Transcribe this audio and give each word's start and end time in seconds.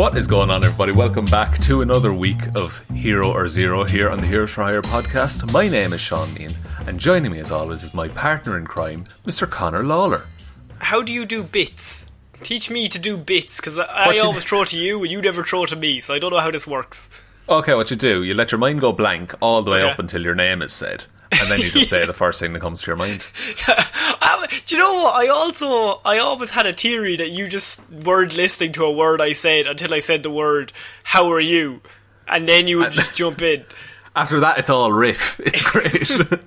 What 0.00 0.16
is 0.16 0.26
going 0.26 0.48
on, 0.48 0.64
everybody? 0.64 0.92
Welcome 0.92 1.26
back 1.26 1.60
to 1.64 1.82
another 1.82 2.10
week 2.14 2.40
of 2.56 2.78
Hero 2.88 3.30
or 3.30 3.48
Zero 3.48 3.84
here 3.84 4.08
on 4.08 4.16
the 4.16 4.26
Heroes 4.26 4.50
for 4.50 4.62
Hire 4.62 4.80
podcast. 4.80 5.52
My 5.52 5.68
name 5.68 5.92
is 5.92 6.00
Shaun 6.00 6.30
Meighan, 6.30 6.54
and 6.86 6.98
joining 6.98 7.30
me 7.32 7.38
as 7.38 7.50
always 7.52 7.82
is 7.82 7.92
my 7.92 8.08
partner 8.08 8.56
in 8.56 8.64
crime, 8.66 9.04
Mr. 9.26 9.46
Conor 9.46 9.84
Lawler. 9.84 10.24
How 10.78 11.02
do 11.02 11.12
you 11.12 11.26
do 11.26 11.42
bits? 11.42 12.10
Teach 12.42 12.70
me 12.70 12.88
to 12.88 12.98
do 12.98 13.18
bits, 13.18 13.60
because 13.60 13.78
I, 13.78 14.14
I 14.14 14.18
always 14.20 14.42
throw 14.44 14.64
to 14.64 14.78
you 14.78 15.02
and 15.02 15.12
you 15.12 15.20
never 15.20 15.44
throw 15.44 15.66
to 15.66 15.76
me, 15.76 16.00
so 16.00 16.14
I 16.14 16.18
don't 16.18 16.30
know 16.30 16.38
how 16.38 16.50
this 16.50 16.66
works. 16.66 17.22
Okay, 17.46 17.74
what 17.74 17.90
you 17.90 17.96
do, 17.98 18.22
you 18.22 18.32
let 18.32 18.52
your 18.52 18.58
mind 18.58 18.80
go 18.80 18.92
blank 18.92 19.34
all 19.42 19.62
the 19.62 19.70
way 19.70 19.82
Okay. 19.82 19.90
up 19.90 19.98
until 19.98 20.22
your 20.22 20.34
name 20.34 20.62
is 20.62 20.72
said, 20.72 21.04
and 21.32 21.50
then 21.50 21.58
you 21.58 21.70
just 21.70 21.88
say 21.88 22.04
the 22.06 22.12
first 22.14 22.40
thing 22.40 22.52
that 22.52 22.60
comes 22.60 22.80
to 22.82 22.86
your 22.88 22.96
mind. 22.96 23.24
I- 23.68 24.46
do 24.66 24.76
you 24.76 24.82
know 24.82 24.94
what? 24.94 25.14
I 25.14 25.28
also, 25.28 26.00
I 26.04 26.18
always 26.18 26.50
had 26.50 26.66
a 26.66 26.72
theory 26.72 27.16
that 27.16 27.30
you 27.30 27.48
just 27.48 27.88
word 27.90 28.34
listing 28.34 28.72
to 28.72 28.84
a 28.84 28.92
word 28.92 29.20
I 29.20 29.32
said 29.32 29.66
until 29.66 29.92
I 29.94 30.00
said 30.00 30.22
the 30.22 30.30
word, 30.30 30.72
how 31.04 31.30
are 31.32 31.40
you? 31.40 31.80
And 32.28 32.48
then 32.48 32.66
you 32.66 32.78
would 32.78 32.92
just 32.92 33.14
jump 33.14 33.42
in. 33.42 33.64
After 34.16 34.40
that, 34.40 34.58
it's 34.58 34.70
all 34.70 34.92
riff. 34.92 35.40
It's 35.44 35.62
great. 35.62 36.40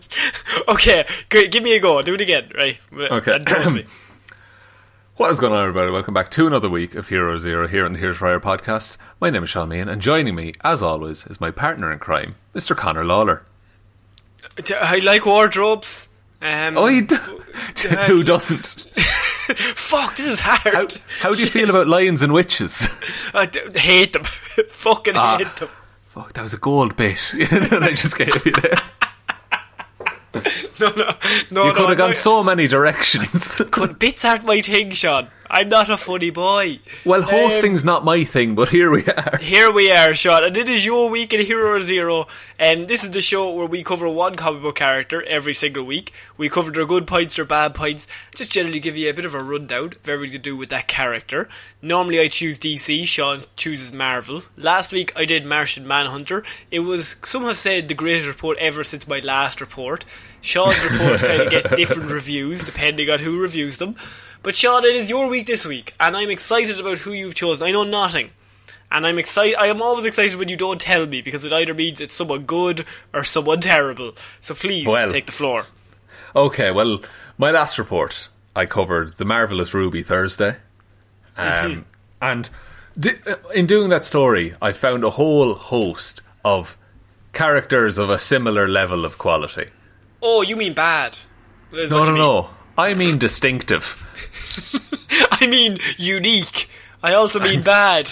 Okay, 0.67 1.05
great, 1.29 1.51
give 1.51 1.63
me 1.63 1.75
a 1.75 1.79
go, 1.79 2.01
do 2.01 2.13
it 2.13 2.22
again, 2.22 2.49
right? 2.55 2.77
Uh, 2.93 3.16
okay. 3.16 3.35
And 3.35 3.47
trust 3.47 3.72
me. 3.73 3.85
What 5.16 5.31
is 5.31 5.39
going 5.39 5.53
on, 5.53 5.61
everybody? 5.61 5.91
Welcome 5.91 6.16
back 6.16 6.31
to 6.31 6.47
another 6.47 6.67
week 6.69 6.95
of 6.95 7.07
Hero 7.07 7.38
Zero 7.38 7.67
here 7.67 7.85
on 7.85 7.93
the 7.93 7.99
Heroes 7.99 8.17
for 8.17 8.25
Hire 8.25 8.39
podcast. 8.39 8.97
My 9.22 9.29
name 9.29 9.43
is 9.43 9.49
Shaun 9.51 9.69
Meighan, 9.69 9.88
and 9.88 10.01
joining 10.01 10.33
me, 10.33 10.55
as 10.63 10.81
always, 10.81 11.27
is 11.27 11.39
my 11.39 11.51
partner 11.51 11.93
in 11.93 11.99
crime, 11.99 12.33
Mr. 12.55 12.75
Conor 12.75 13.05
Lawler. 13.05 13.43
I 14.81 14.97
like 15.03 15.25
wardrobes. 15.25 16.09
Um, 16.41 16.77
Oh, 16.77 16.87
you 16.87 17.01
d- 17.03 17.15
uh, 17.15 17.19
who 18.07 18.23
doesn't? 18.23 18.65
Fuck, 18.95 20.15
this 20.15 20.25
is 20.27 20.39
hard. 20.41 20.93
How, 20.93 21.29
how 21.29 21.33
do 21.33 21.39
you 21.41 21.47
feel 21.47 21.69
about 21.69 21.87
lions 21.87 22.21
and 22.21 22.31
witches? 22.33 22.87
I 23.33 23.45
d- 23.45 23.59
hate 23.75 24.13
them. 24.13 24.23
Fucking 24.23 25.15
Ah. 25.17 25.37
hate 25.37 25.55
them. 25.57 25.69
Fuck, 26.09 26.33
that 26.33 26.43
was 26.43 26.53
a 26.53 26.57
gold 26.57 26.95
bit 26.95 27.17
that 27.49 27.79
I 27.83 27.93
just 27.93 28.17
gave 28.17 28.45
you 28.45 28.51
there. 28.51 28.75
No, 30.79 30.89
no, 30.89 30.95
no. 30.95 31.05
You 31.05 31.13
no, 31.51 31.73
could 31.73 31.89
have 31.89 31.97
gone 31.97 32.09
no. 32.09 32.13
so 32.13 32.43
many 32.43 32.67
directions. 32.67 33.61
But 33.77 33.99
bits 33.99 34.25
aren't 34.25 34.45
my 34.45 34.61
thing, 34.61 34.91
Shaun. 34.91 35.27
I'm 35.53 35.68
not 35.68 35.88
a 35.88 35.97
funny 35.97 36.31
boy. 36.31 36.80
well, 37.06 37.22
Um, 37.22 37.30
hosting's 37.30 37.86
not 37.86 38.03
my 38.03 38.24
thing, 38.24 38.56
but 38.56 38.69
here 38.69 38.90
we 38.90 39.06
are. 39.06 39.38
Here 39.40 39.72
we 39.72 39.91
are, 39.91 40.16
Shaun, 40.16 40.44
and 40.44 40.58
it 40.58 40.68
is 40.68 40.84
your 40.84 41.12
week 41.12 41.31
in 41.31 41.46
Hero 41.46 41.80
Zero. 41.80 42.25
And 42.58 42.88
this 42.88 43.03
is 43.03 43.12
the 43.12 43.22
show 43.22 43.53
where 43.53 43.68
we 43.68 43.84
cover 43.84 44.09
one 44.09 44.34
comic 44.34 44.64
book 44.64 44.75
character 44.78 45.22
every 45.24 45.53
single 45.53 45.84
week. 45.84 46.12
We 46.38 46.50
cover 46.50 46.72
their 46.72 46.88
good 46.88 47.06
points, 47.06 47.36
their 47.36 47.46
bad 47.46 47.75
points, 47.75 48.08
just 48.34 48.52
generally 48.52 48.80
give 48.80 48.97
you 48.97 49.12
a 49.12 49.14
bit 49.14 49.25
of 49.25 49.36
a 49.36 49.44
rundown 49.44 49.94
of 49.94 50.09
everything 50.09 50.38
to 50.38 50.40
do 50.40 50.58
with 50.58 50.69
that 50.69 50.88
character. 50.88 51.47
Normally 51.84 52.20
I 52.20 52.30
choose 52.30 52.58
DC, 52.58 53.06
Shaun 53.06 53.44
chooses 53.56 53.94
Marvel. 53.94 54.41
Last 54.58 54.91
week 54.91 55.14
I 55.16 55.25
did 55.25 55.46
Martian 55.46 55.88
Manhunter. 55.88 56.44
It 56.72 56.80
was, 56.80 57.16
some 57.25 57.44
have 57.44 57.58
said, 57.58 57.90
the 57.90 57.94
greatest 57.94 58.28
report 58.28 58.58
ever 58.58 58.84
since 58.84 59.08
my 59.08 59.20
last 59.20 59.62
report. 59.62 60.03
Shaun's 60.41 60.84
reports 60.84 61.22
kind 61.22 61.41
of 61.44 61.52
get 61.52 61.75
different 61.75 62.09
reviews 62.09 62.64
depending 62.64 63.12
on 63.12 63.20
who 63.20 63.40
reviews 63.40 63.78
them. 63.78 63.96
But 64.43 64.55
Shaun, 64.55 64.83
it 64.83 64.95
is 64.95 65.09
your 65.09 65.29
week 65.29 65.47
this 65.47 65.65
week, 65.65 65.93
and 65.99 66.15
I'm 66.17 66.29
excited 66.29 66.79
about 66.79 66.99
who 66.99 67.11
you've 67.13 67.35
chosen. 67.35 67.65
I 67.67 67.71
know 67.71 67.83
nothing. 67.83 68.31
And 68.91 69.07
I'm 69.07 69.17
excited. 69.17 69.55
I 69.55 69.67
am 69.67 69.81
always 69.81 70.05
excited 70.05 70.35
when 70.35 70.49
you 70.49 70.57
don't 70.57 70.79
tell 70.79 71.07
me 71.07 71.21
because 71.21 71.45
it 71.45 71.53
either 71.53 71.73
means 71.73 71.99
it's 71.99 72.13
someone 72.13 72.41
good 72.43 72.85
or 73.13 73.23
someone 73.23 73.59
terrible. 73.61 74.13
So 74.39 74.53
please 74.53 74.85
Well. 74.85 75.09
take 75.09 75.25
the 75.25 75.31
floor. 75.31 75.65
Okay, 76.35 76.69
well, 76.71 77.01
my 77.37 77.49
last 77.51 77.79
report, 77.79 78.27
I 78.55 78.65
covered 78.67 79.17
the 79.17 79.25
marvelous 79.25 79.73
Ruby 79.73 80.03
Thursday, 80.03 80.57
um, 81.37 81.85
and 82.21 82.49
di- 82.99 83.15
uh, 83.25 83.35
in 83.55 83.65
doing 83.65 83.89
that 83.89 84.03
story, 84.03 84.53
I 84.61 84.73
found 84.73 85.03
a 85.03 85.11
whole 85.11 85.55
host 85.55 86.21
of 86.45 86.77
characters 87.33 87.97
of 87.97 88.09
a 88.11 88.19
similar 88.19 88.67
level 88.67 89.05
of 89.05 89.17
quality. 89.17 89.69
Oh, 90.21 90.41
you 90.43 90.55
mean 90.55 90.73
bad? 90.73 91.17
Is 91.72 91.89
No, 91.89 91.99
no, 92.03 92.11
mean. 92.11 92.16
no. 92.17 92.49
I 92.78 92.93
mean 92.96 93.17
distinctive. 93.17 94.08
I 95.31 95.47
mean 95.47 95.78
unique. 95.97 96.70
I 97.02 97.14
also 97.14 97.40
mean 97.40 97.61
bad. 97.64 98.11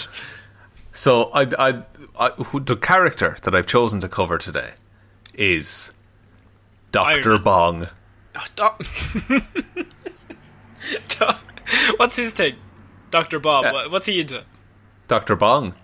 So, 0.92 1.24
I, 1.32 1.42
I, 1.58 1.82
I, 2.18 2.30
the 2.60 2.76
character 2.76 3.36
that 3.42 3.54
I've 3.54 3.66
chosen 3.66 4.00
to 4.02 4.08
cover 4.08 4.36
today 4.38 4.72
is 5.34 5.90
Doctor 6.92 7.38
Bong. 7.38 7.88
Oh, 8.36 8.44
doc- 8.54 8.82
Doc- 11.08 11.44
What's 11.96 12.16
his 12.16 12.32
thing? 12.32 12.56
Dr. 13.10 13.38
Bob. 13.40 13.72
What- 13.72 13.90
What's 13.90 14.06
he 14.06 14.20
into? 14.20 14.44
Doctor 15.08 15.36
Bong. 15.36 15.74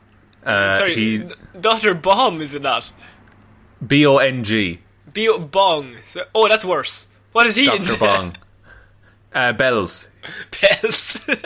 Uh, 0.44 0.74
Sorry, 0.74 0.94
he 0.94 1.24
Dr. 1.60 1.94
Bomb, 1.94 2.40
is 2.40 2.54
it 2.54 2.62
not? 2.62 2.92
B 3.86 4.06
O 4.06 4.18
N 4.18 4.44
G. 4.44 4.80
B- 5.12 5.36
Bong. 5.38 5.96
So, 6.04 6.22
oh, 6.34 6.48
that's 6.48 6.64
worse. 6.64 7.08
What 7.32 7.46
is 7.46 7.56
he 7.56 7.66
Doctor 7.66 7.82
into? 7.82 7.98
Bong. 7.98 8.36
Uh, 9.34 9.52
bells. 9.52 10.08
Bells. 10.60 11.28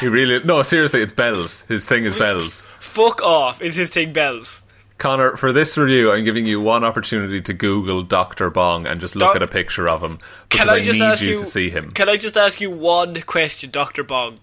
He 0.00 0.08
really 0.08 0.44
no, 0.44 0.60
seriously, 0.62 1.02
it's 1.02 1.12
bells. 1.12 1.60
His 1.68 1.86
thing 1.86 2.04
is 2.04 2.18
bells. 2.18 2.66
Fuck 2.80 3.22
off, 3.22 3.62
is 3.62 3.76
his 3.76 3.90
thing 3.90 4.12
bells. 4.12 4.62
Conor, 4.98 5.36
for 5.36 5.52
this 5.52 5.78
review, 5.78 6.10
I'm 6.10 6.24
giving 6.24 6.46
you 6.46 6.60
one 6.60 6.82
opportunity 6.84 7.40
to 7.42 7.52
Google 7.54 8.02
Doctor 8.02 8.50
Bong 8.50 8.86
and 8.88 8.98
just 8.98 9.14
look 9.14 9.28
Doc- 9.28 9.36
at 9.36 9.42
a 9.42 9.46
picture 9.46 9.88
of 9.88 10.02
him. 10.02 10.18
Can 10.50 10.66
because 10.66 10.68
I 10.68 10.80
just 10.80 11.00
ask 11.00 11.22
you, 11.24 11.40
to 11.40 11.46
see 11.46 11.70
him? 11.70 11.92
Can 11.92 12.08
I 12.08 12.16
just 12.16 12.36
ask 12.36 12.60
you 12.60 12.72
one 12.72 13.22
question, 13.22 13.70
Doctor 13.70 14.02
Bong? 14.02 14.40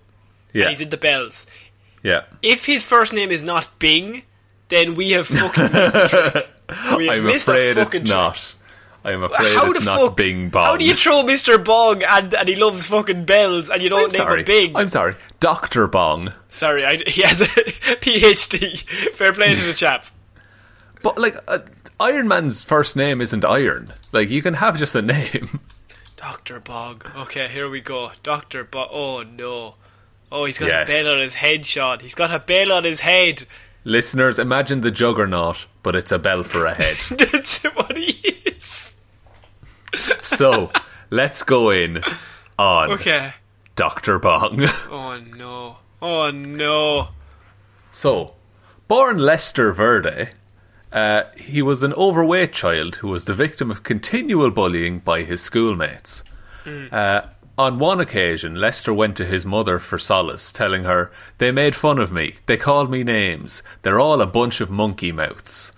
yeah, 0.54 0.70
He's 0.70 0.80
in 0.82 0.90
the 0.90 0.98
bells. 0.98 1.46
yeah. 2.02 2.22
If 2.42 2.66
his 2.66 2.86
first 2.86 3.14
name 3.14 3.30
is 3.30 3.44
not 3.44 3.68
Bing, 3.78 4.24
then 4.70 4.96
we 4.96 5.12
have 5.12 5.28
fucking 5.28 5.72
missed 5.74 5.94
the 5.94 6.08
trick. 6.32 6.50
We 6.98 7.08
have 7.08 7.18
I'm 7.18 7.26
missed 7.26 7.50
a 7.50 7.52
afraid 7.52 7.76
fucking 7.76 8.02
it's 8.04 8.10
trick. 8.10 8.18
not. 8.18 8.54
I'm 9.04 9.24
afraid 9.24 9.56
How 9.56 9.72
it's 9.72 9.86
not 9.86 10.00
fuck? 10.00 10.18
Bing 10.18 10.50
Bong. 10.50 10.66
How 10.66 10.78
do 10.78 10.86
you 10.86 10.94
throw 10.94 11.24
Mr. 11.24 11.64
Bong 11.64 12.04
and, 12.04 12.34
and 12.36 12.48
he 12.48 12.56
loves 12.56 12.86
fucking 12.86 13.26
bells 13.26 13.70
and 13.72 13.82
you 13.82 13.90
don't 13.90 14.06
I'm 14.06 14.10
name 14.12 14.28
sorry. 14.28 14.40
him 14.42 14.46
Bing? 14.46 14.76
I'm 14.76 14.90
sorry, 14.90 15.16
Doctor 15.40 15.88
Bong. 15.88 16.34
Sorry, 16.50 16.86
I, 16.86 16.98
he 17.08 17.22
has 17.24 17.42
a 17.42 17.46
PhD. 18.02 18.80
Fair 19.14 19.34
play 19.34 19.56
to 19.56 19.62
the 19.66 19.74
chap. 19.78 20.06
But 21.02 21.18
like, 21.18 21.36
uh, 21.48 21.60
Iron 22.00 22.28
Man's 22.28 22.64
first 22.64 22.96
name 22.96 23.22
isn't 23.22 23.44
Iron. 23.44 23.94
Like, 24.12 24.30
you 24.30 24.42
can 24.44 24.54
have 24.56 24.78
just 24.78 24.94
a 24.96 25.02
name. 25.02 25.60
Dr. 26.16 26.60
Bog. 26.60 27.08
Okay, 27.16 27.48
here 27.48 27.68
we 27.70 27.82
go. 27.82 28.12
Dr. 28.22 28.64
Bog. 28.64 28.90
Oh 28.92 29.24
no. 29.24 29.76
Oh, 30.32 30.46
he's 30.46 30.60
got 30.60 30.68
Yes. 30.68 30.88
a 30.88 30.92
bell 30.92 31.14
on 31.16 31.20
his 31.22 31.34
head, 31.36 31.66
Sean. 31.66 32.00
He's 32.00 32.14
got 32.16 32.32
a 32.32 32.40
bell 32.40 32.72
on 32.72 32.84
his 32.84 33.00
head. 33.02 33.44
Listeners, 33.84 34.38
imagine 34.38 34.82
the 34.82 34.92
Juggernaut, 34.92 35.66
but 35.82 35.96
it's 35.96 36.12
a 36.12 36.20
bell 36.20 36.44
for 36.44 36.68
a 36.68 36.76
head. 36.76 36.96
That's 37.18 37.64
what 37.64 37.98
he. 37.98 38.11
So 40.24 40.72
let's 41.10 41.44
go 41.44 41.70
in 41.70 42.02
on 42.58 42.92
Okay. 42.92 43.34
Doctor 43.76 44.20
Bong. 44.20 44.66
Oh 44.90 45.20
no. 45.36 45.78
Oh 46.02 46.32
no. 46.32 47.10
So, 47.92 48.34
born 48.88 49.18
Lester 49.20 49.72
Verde, 49.74 50.30
uh, 50.92 51.24
he 51.38 51.62
was 51.62 51.84
an 51.84 51.94
overweight 51.94 52.54
child 52.54 52.96
who 52.98 53.10
was 53.10 53.26
the 53.26 53.34
victim 53.34 53.70
of 53.72 53.84
continual 53.84 54.50
bullying 54.52 55.00
by 55.00 55.24
his 55.24 55.42
schoolmates. 55.42 56.24
Uh, 56.92 57.22
on 57.58 57.80
one 57.80 58.00
occasion, 58.00 58.56
Lester 58.56 58.94
went 58.94 59.16
to 59.18 59.26
his 59.26 59.46
mother 59.46 59.78
for 59.80 59.98
solace, 60.00 60.52
telling 60.52 60.84
her, 60.84 61.12
They 61.38 61.52
made 61.52 61.76
fun 61.76 62.00
of 62.00 62.12
me. 62.12 62.36
They 62.46 62.58
called 62.58 62.90
me 62.90 63.04
names. 63.04 63.62
They're 63.82 64.00
all 64.00 64.22
a 64.22 64.28
bunch 64.28 64.62
of 64.62 64.70
monkey 64.70 65.12
mouths. 65.12 65.72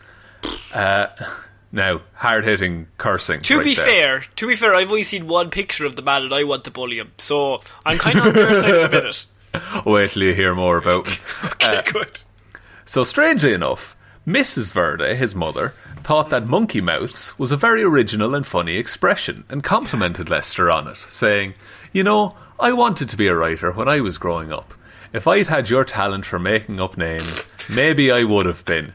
Uh, 0.73 1.07
now, 1.73 1.99
hard 2.13 2.45
hitting 2.45 2.87
cursing. 2.97 3.41
To 3.41 3.57
right 3.57 3.63
be 3.65 3.75
there. 3.75 3.85
fair, 3.85 4.19
to 4.37 4.47
be 4.47 4.55
fair, 4.55 4.73
I've 4.73 4.89
only 4.89 5.03
seen 5.03 5.27
one 5.27 5.49
picture 5.49 5.85
of 5.85 5.97
the 5.97 6.01
man 6.03 6.21
and 6.23 6.33
I 6.33 6.45
want 6.45 6.63
to 6.63 6.71
bully 6.71 6.97
him. 6.99 7.11
So 7.17 7.59
I'm 7.85 7.97
kind 7.97 8.17
of 8.19 8.27
on 8.27 8.33
their 8.33 8.55
side 8.55 8.75
at 8.75 8.91
the 8.91 8.97
minute. 8.97 9.25
Wait 9.85 10.11
till 10.11 10.23
you 10.23 10.33
hear 10.33 10.55
more 10.55 10.77
about 10.77 11.07
him. 11.07 11.17
Okay, 11.51 11.77
Uh, 11.77 11.81
good. 11.81 12.19
So, 12.85 13.03
strangely 13.03 13.53
enough, 13.53 13.95
Mrs. 14.27 14.71
Verde, 14.71 15.15
his 15.15 15.33
mother, 15.35 15.73
thought 16.03 16.29
that 16.29 16.47
monkey 16.47 16.79
mouths 16.81 17.37
was 17.39 17.51
a 17.51 17.57
very 17.57 17.81
original 17.83 18.35
and 18.35 18.45
funny 18.45 18.77
expression 18.77 19.43
and 19.49 19.63
complimented 19.63 20.29
Lester 20.29 20.69
on 20.69 20.87
it, 20.87 20.97
saying, 21.09 21.53
You 21.91 22.03
know, 22.03 22.35
I 22.59 22.71
wanted 22.73 23.09
to 23.09 23.17
be 23.17 23.27
a 23.27 23.35
writer 23.35 23.71
when 23.71 23.87
I 23.87 23.99
was 24.01 24.17
growing 24.17 24.51
up. 24.53 24.73
If 25.13 25.27
I'd 25.27 25.47
had 25.47 25.69
your 25.69 25.85
talent 25.85 26.25
for 26.25 26.39
making 26.39 26.79
up 26.81 26.97
names, 26.97 27.45
maybe 27.69 28.11
I 28.11 28.23
would 28.23 28.45
have 28.45 28.65
been. 28.65 28.93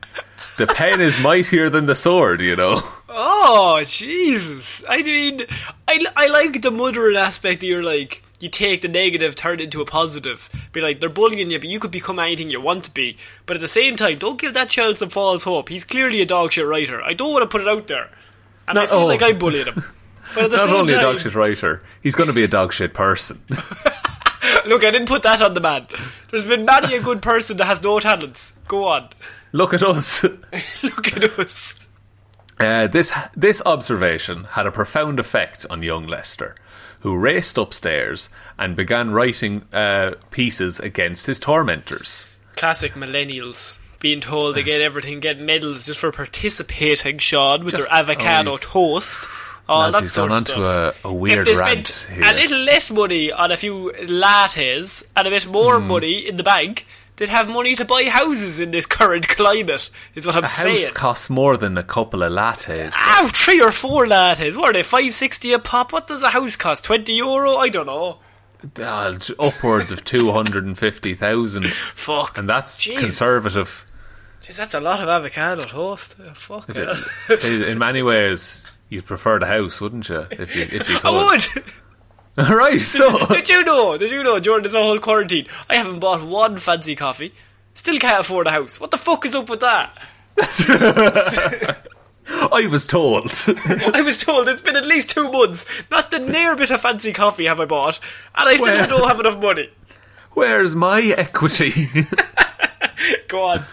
The 0.57 0.67
pen 0.67 1.01
is 1.01 1.23
mightier 1.23 1.69
than 1.71 1.87
the 1.87 1.95
sword, 1.95 2.41
you 2.41 2.57
know. 2.57 2.83
Oh, 3.09 3.83
Jesus. 3.85 4.85
I 4.89 5.03
mean, 5.03 5.43
I, 5.87 6.05
I 6.17 6.29
like 6.29 6.63
the 6.63 6.71
mothering 6.71 7.17
aspect 7.17 7.63
of 7.63 7.69
you're 7.69 7.83
like, 7.83 8.23
you 8.41 8.49
take 8.49 8.83
the 8.83 8.89
negative, 8.89 9.35
turn 9.35 9.59
it 9.59 9.65
into 9.65 9.81
a 9.81 9.85
positive. 9.85 10.49
Be 10.73 10.81
like, 10.81 11.01
they're 11.01 11.09
bullying 11.09 11.51
you, 11.51 11.59
but 11.59 11.69
you 11.69 11.81
could 11.81 11.91
become 11.91 12.19
anything 12.19 12.51
you 12.51 12.61
want 12.61 12.85
to 12.85 12.91
be. 12.93 13.17
But 13.47 13.57
at 13.57 13.61
the 13.61 13.69
same 13.69 13.97
time, 13.97 14.19
don't 14.19 14.41
give 14.41 14.55
that 14.55 14.69
child 14.69 14.97
some 14.97 15.09
false 15.09 15.43
hope. 15.45 15.69
He's 15.69 15.85
clearly 15.85 16.21
a 16.21 16.27
dog 16.27 16.53
shit 16.53 16.67
writer. 16.67 17.03
I 17.03 17.15
don't 17.15 17.33
want 17.33 17.43
to 17.43 17.49
put 17.49 17.63
it 17.63 17.69
out 17.69 17.89
there. 17.89 18.11
And 18.69 18.79
I 18.79 18.87
feel 18.87 19.01
oh. 19.01 19.07
like 19.07 19.23
I 19.23 19.33
bullied 19.33 19.67
him. 19.67 19.83
But 20.35 20.45
at 20.45 20.51
the 20.51 20.57
Not 20.59 20.67
same 20.67 20.77
only 20.77 20.95
a 20.95 20.97
time, 20.97 21.15
dog 21.15 21.23
shit 21.23 21.35
writer, 21.35 21.83
he's 22.03 22.15
going 22.15 22.29
to 22.29 22.35
be 22.35 22.45
a 22.45 22.49
dog 22.49 22.73
shit 22.73 22.95
person. 22.95 23.43
look, 24.67 24.85
I 24.85 24.91
didn't 24.91 25.09
put 25.09 25.23
that 25.23 25.43
on 25.43 25.55
the 25.55 25.61
man. 25.61 25.87
There's 26.31 26.47
been 26.47 26.65
many 26.65 26.95
a 26.95 27.01
good 27.01 27.23
person 27.23 27.57
that 27.57 27.65
has 27.65 27.83
no 27.83 27.99
talents. 27.99 28.59
Go 28.69 28.85
on. 28.85 29.09
Look 29.53 29.73
at 29.75 29.83
us. 29.83 30.23
Look 30.83 31.17
at 31.17 31.25
us. 31.39 31.87
Uh, 32.61 32.87
this 32.89 33.13
this 33.37 33.63
observation 33.65 34.45
had 34.45 34.67
a 34.67 34.73
profound 34.73 35.21
effect 35.21 35.65
on 35.71 35.83
young 35.83 36.07
Lester, 36.07 36.57
who 37.01 37.17
raced 37.17 37.57
upstairs 37.57 38.29
and 38.59 38.75
began 38.77 39.11
writing 39.13 39.63
uh, 39.73 40.13
pieces 40.31 40.81
against 40.81 41.27
his 41.27 41.39
tormentors. 41.39 42.27
Classic 42.57 42.93
millennials. 42.95 43.79
Being 44.01 44.21
told 44.21 44.55
they 44.55 44.63
get 44.63 44.81
everything, 44.81 45.19
get 45.19 45.41
medals 45.41 45.87
just 45.87 45.99
for 45.99 46.13
participating, 46.13 47.19
Shaun, 47.19 47.65
with 47.65 47.75
Just- 47.75 47.89
their 47.89 47.99
avocado 47.99 48.53
oh, 48.53 48.57
toast. 48.59 49.29
All 49.69 49.91
that 49.93 50.01
he's 50.03 50.13
sort 50.13 50.31
gone 50.31 50.39
of 50.39 50.43
on 50.43 50.47
stuff. 50.47 51.03
to 51.03 51.09
a, 51.09 51.11
a 51.11 51.15
weird 51.15 51.47
if 51.47 51.57
they 51.57 51.61
rant 51.61 51.89
spent 51.89 52.25
here. 52.25 52.33
a 52.33 52.37
little 52.37 52.59
less 52.61 52.91
money 52.91 53.31
on 53.33 53.51
a 53.53 53.57
few 53.57 53.93
lattes 54.05 55.07
and 55.15 55.29
a 55.29 55.31
bit 55.31 55.47
more 55.47 55.79
Hmm. 55.81 55.89
money 55.89 56.27
in 56.27 56.37
the 56.37 56.43
bank, 56.43 56.87
they'd 57.19 57.29
have 57.29 57.49
money 57.51 57.75
to 57.77 57.85
buy 57.85 58.05
houses 58.05 58.59
in 58.61 58.71
this 58.71 58.87
current 58.87 59.29
climate, 59.29 59.91
is 60.15 60.27
what 60.27 60.35
I'm 60.37 60.47
saying. 60.47 60.69
a 60.69 60.79
saying. 60.79 60.83
house 60.89 60.97
costs 60.97 61.29
more 61.31 61.57
than 61.59 61.77
a 61.77 61.83
couple 61.85 62.23
of 62.23 62.33
lattes. 62.33 62.93
Ow, 62.97 63.31
three 63.35 63.61
or 63.61 63.71
four 63.71 64.07
lattes. 64.07 64.57
What 64.57 64.71
are 64.71 64.73
they, 64.73 64.83
560 64.83 65.53
a 65.53 65.59
pop? 65.59 65.93
What 65.93 66.07
does 66.07 66.23
a 66.23 66.31
house 66.31 66.57
cost? 66.57 66.85
20 66.85 67.13
euro? 67.13 67.57
I 67.57 67.69
don't 67.69 67.87
know. 67.87 68.19
Uh, 68.81 69.17
upwards 69.39 69.93
of 69.93 70.05
two 70.05 70.33
hundred 70.33 70.65
and 70.65 70.77
fifty 70.77 71.15
thousand, 71.15 71.65
Fuck. 71.69 72.39
and 72.39 72.49
that's 72.49 72.77
Jeez. 72.85 72.99
conservative. 72.99 73.85
Jeez, 74.43 74.57
that's 74.57 74.75
a 74.75 74.81
lot 74.81 75.01
of 75.01 75.09
avocado 75.09 75.63
toast. 75.63 76.17
Oh, 76.21 76.33
fuck 76.35 76.67
it. 76.71 77.45
In 77.69 77.79
many 77.79 78.03
ways, 78.03 78.65
you'd 78.89 79.07
prefer 79.07 79.39
the 79.39 79.47
house, 79.47 79.81
wouldn't 79.81 80.09
you? 80.09 80.27
If 80.33 80.57
you 80.57 80.63
if 80.63 80.89
you 80.89 80.99
could. 80.99 81.05
I 81.07 81.11
would! 81.11 81.43
All 82.39 82.55
right, 82.55 82.81
so 82.81 83.27
Did 83.31 83.49
you 83.49 83.65
know? 83.65 83.99
Did 83.99 84.13
you 84.13 84.23
know 84.23 84.39
during 84.39 84.63
this 84.63 84.75
whole 84.75 84.99
quarantine, 84.99 85.47
I 85.69 85.75
haven't 85.77 85.99
bought 86.01 86.27
one 86.27 86.57
fancy 86.59 86.95
coffee. 86.95 87.33
Still 87.75 87.99
can't 87.99 88.21
afford 88.21 88.47
a 88.47 88.51
house. 88.53 88.81
What 88.81 88.91
the 88.91 88.97
fuck 88.97 89.25
is 89.27 89.35
up 89.35 89.49
with 89.49 89.61
that? 89.61 89.93
I 92.31 92.67
was 92.71 92.87
told. 92.87 93.31
I 93.47 94.03
was 94.03 94.19
told 94.19 94.49
it's 94.49 94.61
been 94.61 94.77
at 94.77 94.87
least 94.87 95.11
two 95.11 95.31
months. 95.31 95.67
Not 95.91 96.11
the 96.11 96.19
near 96.19 96.55
bit 96.57 96.71
of 96.71 96.81
fancy 96.81 97.13
coffee 97.13 97.47
have 97.47 97.59
I 97.61 97.65
bought, 97.67 97.99
and 98.35 98.49
I 98.49 98.55
still 98.55 98.67
Well- 98.73 98.89
don't 98.89 99.09
have 99.09 99.21
enough 99.21 99.41
money. 99.41 99.71
Where's 100.33 100.77
my 100.77 101.01
equity? 101.03 101.73
Go 103.29 103.43
on. 103.43 103.65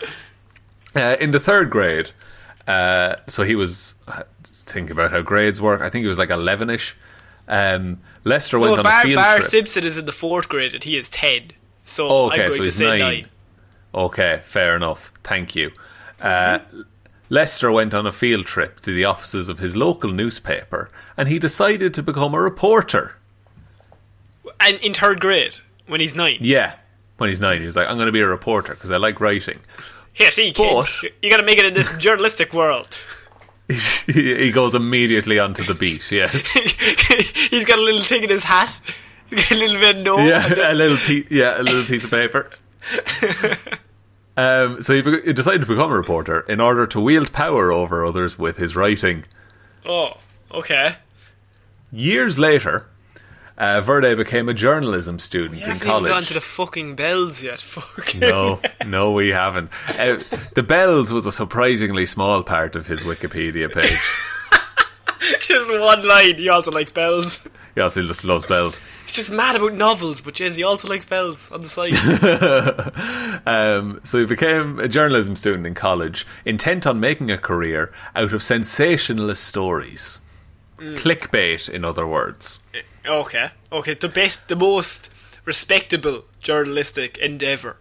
Uh, 0.96 1.16
in 1.20 1.32
the 1.32 1.40
third 1.40 1.70
grade, 1.70 2.10
uh, 2.68 3.16
so 3.28 3.44
he 3.44 3.54
was 3.56 3.94
uh, 4.08 4.24
think 4.66 4.90
about 4.90 5.12
how 5.12 5.22
grades 5.22 5.62
work. 5.62 5.82
I 5.82 5.90
think 5.90 6.04
he 6.04 6.08
was 6.08 6.18
like 6.18 6.30
eleven-ish. 6.32 6.96
Um, 7.48 8.00
Lester 8.24 8.58
went 8.60 8.72
No, 8.74 8.78
on 8.78 8.84
Bart, 8.84 9.06
a 9.06 9.08
field 9.08 9.16
Bart 9.18 9.38
trip. 9.38 9.48
Simpson 9.48 9.84
is 9.84 9.98
in 9.98 10.06
the 10.06 10.12
fourth 10.12 10.50
grade 10.50 10.74
and 10.74 10.84
he 10.84 10.98
is 10.98 11.10
ten. 11.10 11.52
So 11.84 12.08
Oh, 12.10 12.26
okay, 12.28 12.44
I'm 12.44 12.48
going 12.50 12.58
so 12.60 12.64
to 12.64 12.72
say 12.72 12.90
nine. 12.90 13.00
nine. 13.00 13.28
Okay, 13.94 14.42
fair 14.46 14.76
enough. 14.76 15.12
Thank 15.24 15.56
you. 15.56 15.72
Uh, 16.20 16.60
Lester 17.30 17.72
went 17.72 17.94
on 17.94 18.06
a 18.06 18.12
field 18.12 18.46
trip 18.46 18.80
to 18.82 18.94
the 18.94 19.06
offices 19.06 19.50
of 19.50 19.60
his 19.60 19.76
local 19.76 20.12
newspaper, 20.12 20.90
and 21.18 21.28
he 21.30 21.40
decided 21.40 21.94
to 21.94 22.04
become 22.04 22.34
a 22.34 22.40
reporter. 22.42 23.16
And 24.60 24.78
in 24.82 24.94
third 24.94 25.20
grade, 25.20 25.58
when 25.88 26.00
he's 26.02 26.16
nine. 26.16 26.38
Yeah, 26.42 26.76
when 27.18 27.30
he's 27.30 27.40
nine, 27.40 27.60
he 27.60 27.66
was 27.66 27.76
like, 27.76 27.88
"I'm 27.88 27.96
going 27.98 28.06
to 28.08 28.12
be 28.12 28.22
a 28.22 28.28
reporter 28.28 28.74
because 28.74 28.92
I 28.92 28.98
like 28.98 29.20
writing." 29.22 29.60
Here, 30.14 30.32
see, 30.32 30.52
kid, 30.52 30.86
But- 31.02 31.12
you 31.22 31.30
got 31.30 31.38
to 31.38 31.44
make 31.44 31.58
it 31.58 31.66
in 31.66 31.74
this 31.74 31.90
journalistic 31.98 32.54
world. 32.54 33.00
he 34.06 34.52
goes 34.52 34.76
immediately 34.76 35.40
onto 35.40 35.64
the 35.64 35.74
beat. 35.74 36.12
Yes. 36.12 36.52
he's 37.50 37.66
got 37.66 37.80
a 37.80 37.82
little 37.82 38.02
thing 38.02 38.24
in 38.24 38.30
his 38.30 38.44
hat. 38.44 38.80
A 39.32 39.56
little 39.56 39.80
bit 39.80 39.98
of 39.98 40.04
no. 40.04 40.20
yeah, 40.20 40.72
a 40.72 40.76
little 40.76 40.98
piece. 40.98 41.26
Yeah, 41.32 41.60
a 41.60 41.64
little 41.64 41.84
piece 41.84 42.04
of 42.04 42.12
paper. 42.12 42.52
um, 44.38 44.84
so 44.84 44.94
he, 44.94 45.02
be- 45.02 45.22
he 45.24 45.34
decided 45.34 45.62
to 45.62 45.68
become 45.68 45.92
a 45.92 45.96
reporter 45.98 46.42
in 46.42 46.62
order 46.62 46.86
to 46.86 47.02
wield 47.02 47.34
power 47.34 47.72
over 47.72 48.06
others 48.06 48.38
with 48.38 48.58
his 48.58 48.76
writing. 48.76 49.26
Oh, 49.84 50.18
okay. 50.52 50.98
Years 51.92 52.38
later, 52.38 52.86
uh, 53.58 53.82
Verde 53.82 54.16
became 54.16 54.50
a 54.50 54.54
journalism 54.54 55.20
student 55.20 55.54
We 55.54 55.64
in 55.64 55.70
haven't 55.70 55.88
even 55.88 56.06
gone 56.06 56.24
to 56.26 56.34
the 56.34 56.42
fucking 56.42 56.96
bells 56.96 57.44
yet. 57.44 57.62
Fucking. 57.62 58.20
no, 58.20 58.60
no, 58.86 59.12
we 59.12 59.30
haven't. 59.30 59.72
Uh, 59.88 60.20
the 60.56 60.64
bells 60.64 61.14
was 61.14 61.26
a 61.26 61.32
surprisingly 61.32 62.06
small 62.06 62.44
part 62.44 62.76
of 62.76 62.88
his 62.88 63.02
Wikipedia 63.02 63.72
page. 63.74 65.40
just 65.42 65.70
one 65.80 66.08
line. 66.08 66.36
He 66.36 66.50
also 66.50 66.72
likes 66.72 66.92
bells. 66.92 67.48
he 67.76 67.82
also 67.82 68.04
just 68.04 68.24
loves 68.24 68.46
bells. 68.46 68.80
He's 69.06 69.16
just 69.16 69.32
mad 69.32 69.56
about 69.56 69.74
novels, 69.74 70.20
but 70.20 70.34
Jez, 70.34 70.56
he 70.56 70.64
also 70.64 70.90
likes 70.90 71.06
bells 71.06 71.52
on 71.52 71.62
the 71.62 71.70
side. 71.70 71.94
Um, 73.46 74.02
so 74.04 74.18
he 74.18 74.26
became 74.26 74.80
a 74.80 74.88
journalism 74.88 75.36
student 75.36 75.68
in 75.68 75.76
college, 75.76 76.26
intent 76.46 76.88
on 76.88 77.00
making 77.00 77.30
a 77.30 77.38
career 77.38 77.94
out 78.16 78.34
of 78.34 78.42
sensationalist 78.42 79.44
stories. 79.44 80.20
Mm. 80.78 80.98
Clickbait, 80.98 81.70
in 81.70 81.86
other 81.86 82.08
words. 82.08 82.62
Okay, 83.08 83.50
okay. 83.72 83.94
The 83.94 84.10
best, 84.10 84.50
the 84.50 84.56
most 84.56 85.12
respectable 85.46 86.26
journalistic 86.40 87.18
endeavour. 87.18 87.78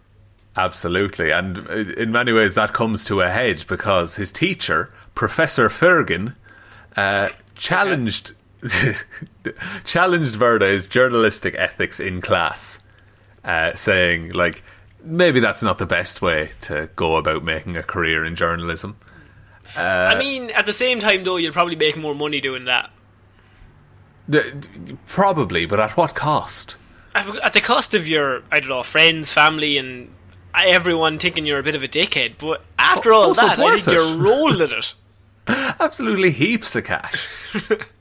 Absolutely, 0.57 1.31
and 1.31 1.67
uh, 1.67 1.73
in 1.73 2.11
many 2.11 2.31
ways 2.31 2.55
that 2.55 2.73
comes 2.73 3.03
to 3.05 3.21
a 3.21 3.29
head 3.29 3.65
because 3.67 4.15
his 4.15 4.31
teacher, 4.31 4.91
Professor 5.13 5.69
Fergan, 5.69 6.35
uh, 6.95 7.27
challenged 7.55 8.31
challenged 9.85 10.35
Verde's 10.35 10.87
journalistic 10.87 11.55
ethics 11.57 11.99
in 11.99 12.21
class, 12.21 12.79
uh, 13.43 13.75
saying 13.75 14.31
like 14.31 14.63
maybe 15.03 15.39
that's 15.39 15.61
not 15.61 15.77
the 15.77 15.85
best 15.85 16.21
way 16.21 16.51
to 16.61 16.89
go 16.95 17.17
about 17.17 17.43
making 17.43 17.77
a 17.77 17.83
career 17.83 18.25
in 18.25 18.35
journalism. 18.35 18.95
I 19.75 20.17
mean, 20.17 20.51
at 20.51 20.65
the 20.65 20.73
same 20.73 20.99
time, 20.99 21.23
though, 21.23 21.37
you'll 21.37 21.51
probably 21.51 21.75
make 21.75 21.97
more 21.97 22.15
money 22.15 22.39
doing 22.39 22.65
that. 22.65 22.91
Probably, 25.07 25.65
but 25.65 25.79
at 25.79 25.97
what 25.97 26.15
cost? 26.15 26.75
At 27.13 27.53
the 27.53 27.61
cost 27.61 27.93
of 27.93 28.07
your, 28.07 28.43
I 28.51 28.59
don't 28.59 28.69
know, 28.69 28.83
friends, 28.83 29.31
family, 29.31 29.77
and 29.77 30.13
everyone 30.53 31.19
thinking 31.19 31.45
you're 31.45 31.59
a 31.59 31.63
bit 31.63 31.75
of 31.75 31.83
a 31.83 31.87
dickhead. 31.87 32.35
But 32.39 32.63
after 32.77 33.13
all 33.13 33.29
also 33.29 33.41
that, 33.41 33.59
I 33.59 33.75
think 33.75 33.87
it. 33.87 33.93
you're 33.93 34.17
rolling 34.17 34.59
it. 34.71 34.93
Absolutely 35.47 36.31
heaps 36.31 36.75
of 36.75 36.83
cash. 36.85 37.27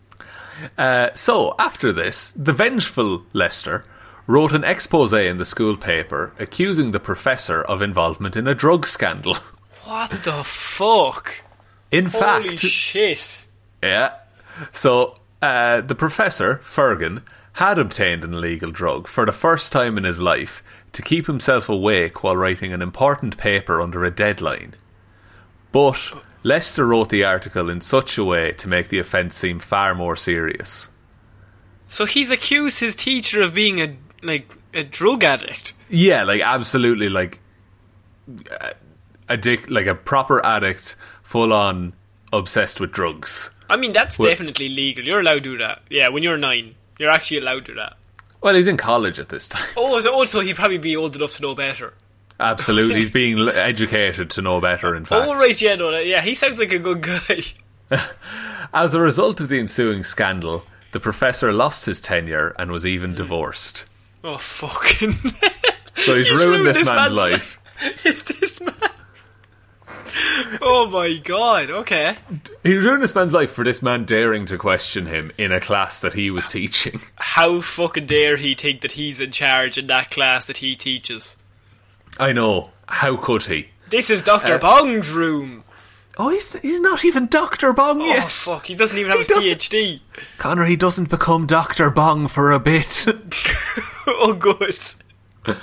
uh, 0.78 1.11
so, 1.14 1.54
after 1.59 1.93
this, 1.93 2.31
the 2.31 2.52
vengeful 2.52 3.23
Lester 3.33 3.85
wrote 4.26 4.52
an 4.52 4.64
expose 4.64 5.12
in 5.12 5.37
the 5.37 5.45
school 5.45 5.76
paper 5.76 6.33
accusing 6.38 6.90
the 6.93 7.00
professor 7.00 7.62
of 7.62 7.83
involvement 7.83 8.37
in 8.37 8.49
a 8.49 8.54
drug 8.54 8.87
scandal. 8.87 9.37
What 9.85 10.11
the 10.12 10.33
fuck? 10.43 11.43
In 11.93 12.07
Holy 12.07 12.57
fact, 12.57 12.59
shit. 12.61 13.47
yeah. 13.83 14.14
So, 14.73 15.19
uh, 15.44 15.80
the 15.80 15.94
professor, 15.94 16.60
Fergan, 16.64 17.22
had 17.54 17.78
obtained 17.78 18.24
an 18.24 18.34
illegal 18.34 18.70
drug 18.70 19.06
for 19.06 19.24
the 19.26 19.32
first 19.32 19.72
time 19.72 19.96
in 19.96 20.04
his 20.04 20.18
life 20.18 20.62
to 20.92 21.02
keep 21.02 21.26
himself 21.26 21.68
awake 21.68 22.22
while 22.22 22.36
writing 22.36 22.72
an 22.72 22.82
important 22.82 23.36
paper 23.36 23.80
under 23.80 24.04
a 24.04 24.10
deadline. 24.10 24.74
But 25.70 25.98
Lester 26.42 26.86
wrote 26.86 27.10
the 27.10 27.24
article 27.24 27.68
in 27.68 27.80
such 27.80 28.18
a 28.18 28.24
way 28.24 28.52
to 28.52 28.68
make 28.68 28.88
the 28.88 28.98
offence 28.98 29.36
seem 29.36 29.58
far 29.58 29.94
more 29.94 30.16
serious. 30.16 30.88
So 31.86 32.06
he's 32.06 32.30
accused 32.30 32.80
his 32.80 32.96
teacher 32.96 33.42
of 33.42 33.54
being 33.54 33.80
a 33.80 33.96
like 34.22 34.50
a 34.72 34.84
drug 34.84 35.22
addict. 35.22 35.74
Yeah, 35.90 36.24
like 36.24 36.40
absolutely, 36.40 37.08
like 37.08 37.40
addict, 39.28 39.70
like 39.70 39.86
a 39.86 39.94
proper 39.94 40.44
addict, 40.44 40.96
full 41.22 41.52
on 41.52 41.92
obsessed 42.38 42.80
with 42.80 42.92
drugs. 42.92 43.50
I 43.68 43.76
mean, 43.76 43.92
that's 43.92 44.18
Well- 44.18 44.28
definitely 44.28 44.68
legal. 44.68 45.04
You're 45.04 45.20
allowed 45.20 45.34
to 45.34 45.40
do 45.40 45.58
that. 45.58 45.82
Yeah, 45.90 46.08
when 46.08 46.22
you're 46.22 46.36
nine, 46.36 46.74
you're 46.98 47.10
actually 47.10 47.38
allowed 47.38 47.64
to 47.66 47.72
do 47.72 47.74
that. 47.74 47.96
Well, 48.40 48.54
he's 48.54 48.66
in 48.66 48.76
college 48.76 49.18
at 49.18 49.30
this 49.30 49.48
time. 49.48 49.66
Oh, 49.76 49.98
so 50.00 50.12
also 50.12 50.40
he'd 50.40 50.56
probably 50.56 50.78
be 50.78 50.96
old 50.96 51.16
enough 51.16 51.32
to 51.32 51.42
know 51.42 51.54
better. 51.54 51.94
Absolutely, 52.38 52.96
he's 52.96 53.10
being 53.22 53.48
educated 53.48 54.30
to 54.30 54.42
know 54.42 54.60
better. 54.60 54.94
In 54.94 55.04
fact, 55.04 55.26
Oh, 55.26 55.34
right, 55.34 55.58
yeah, 55.60 55.76
no, 55.76 55.98
yeah, 55.98 56.20
he 56.20 56.34
sounds 56.34 56.60
like 56.60 56.72
a 56.72 56.78
good 56.78 57.00
guy. 57.00 58.00
as 58.74 58.92
a 58.92 59.00
result 59.00 59.40
of 59.40 59.48
the 59.48 59.58
ensuing 59.58 60.04
scandal, 60.04 60.64
the 60.92 61.00
professor 61.00 61.52
lost 61.52 61.86
his 61.86 62.00
tenure 62.00 62.54
and 62.58 62.70
was 62.70 62.84
even 62.84 63.10
hmm. 63.10 63.16
divorced. 63.16 63.84
Oh, 64.22 64.36
fucking. 64.36 65.14
So 65.96 66.16
he's 66.16 66.28
He's 66.28 66.36
ruined 66.36 66.64
ruined 66.64 66.74
this 66.74 66.86
man's 66.86 67.00
man's 67.00 67.14
life. 67.14 67.60
Man? 67.80 68.24
Oh 70.61 70.88
my 70.90 71.18
god, 71.23 71.71
okay. 71.71 72.16
He 72.62 72.76
ruined 72.76 73.02
this 73.02 73.14
man's 73.14 73.33
life 73.33 73.52
for 73.52 73.64
this 73.64 73.83
man 73.83 74.04
daring 74.04 74.47
to 74.47 74.56
question 74.59 75.06
him 75.06 75.33
in 75.38 75.50
a 75.52 75.61
class 75.61 76.00
that 76.00 76.12
he 76.14 76.30
was 76.30 76.49
teaching. 76.49 77.00
How 77.16 77.61
fucking 77.61 78.06
dare 78.06 78.37
he 78.37 78.54
think 78.54 78.80
that 78.83 78.92
he's 78.92 79.21
in 79.21 79.30
charge 79.33 79.76
in 79.78 79.87
that 79.88 80.11
class 80.11 80.47
that 80.47 80.59
he 80.59 80.76
teaches? 80.76 81.37
I 82.18 82.33
know. 82.33 82.71
How 82.87 83.16
could 83.16 83.44
he? 83.44 83.68
This 83.90 84.11
is 84.11 84.23
Dr. 84.23 84.54
Uh, 84.54 84.59
Bong's 84.59 85.11
room. 85.12 85.64
Oh, 86.16 86.28
he's, 86.28 86.52
he's 86.61 86.80
not 86.80 87.04
even 87.04 87.26
Dr. 87.26 87.73
Bong 87.73 88.00
Oh, 88.00 88.06
yet. 88.06 88.30
fuck, 88.30 88.66
he 88.66 88.76
doesn't 88.76 88.97
even 88.97 89.11
have 89.11 89.26
He 89.26 89.50
his 89.50 89.56
PhD. 89.56 90.00
Conor, 90.38 90.64
he 90.64 90.76
doesn't 90.76 91.11
become 91.11 91.47
Dr. 91.47 91.90
Bong 91.90 92.28
for 92.28 92.52
a 92.52 92.61
bit. 92.61 93.04
oh, 94.06 94.37
good. 94.38 94.76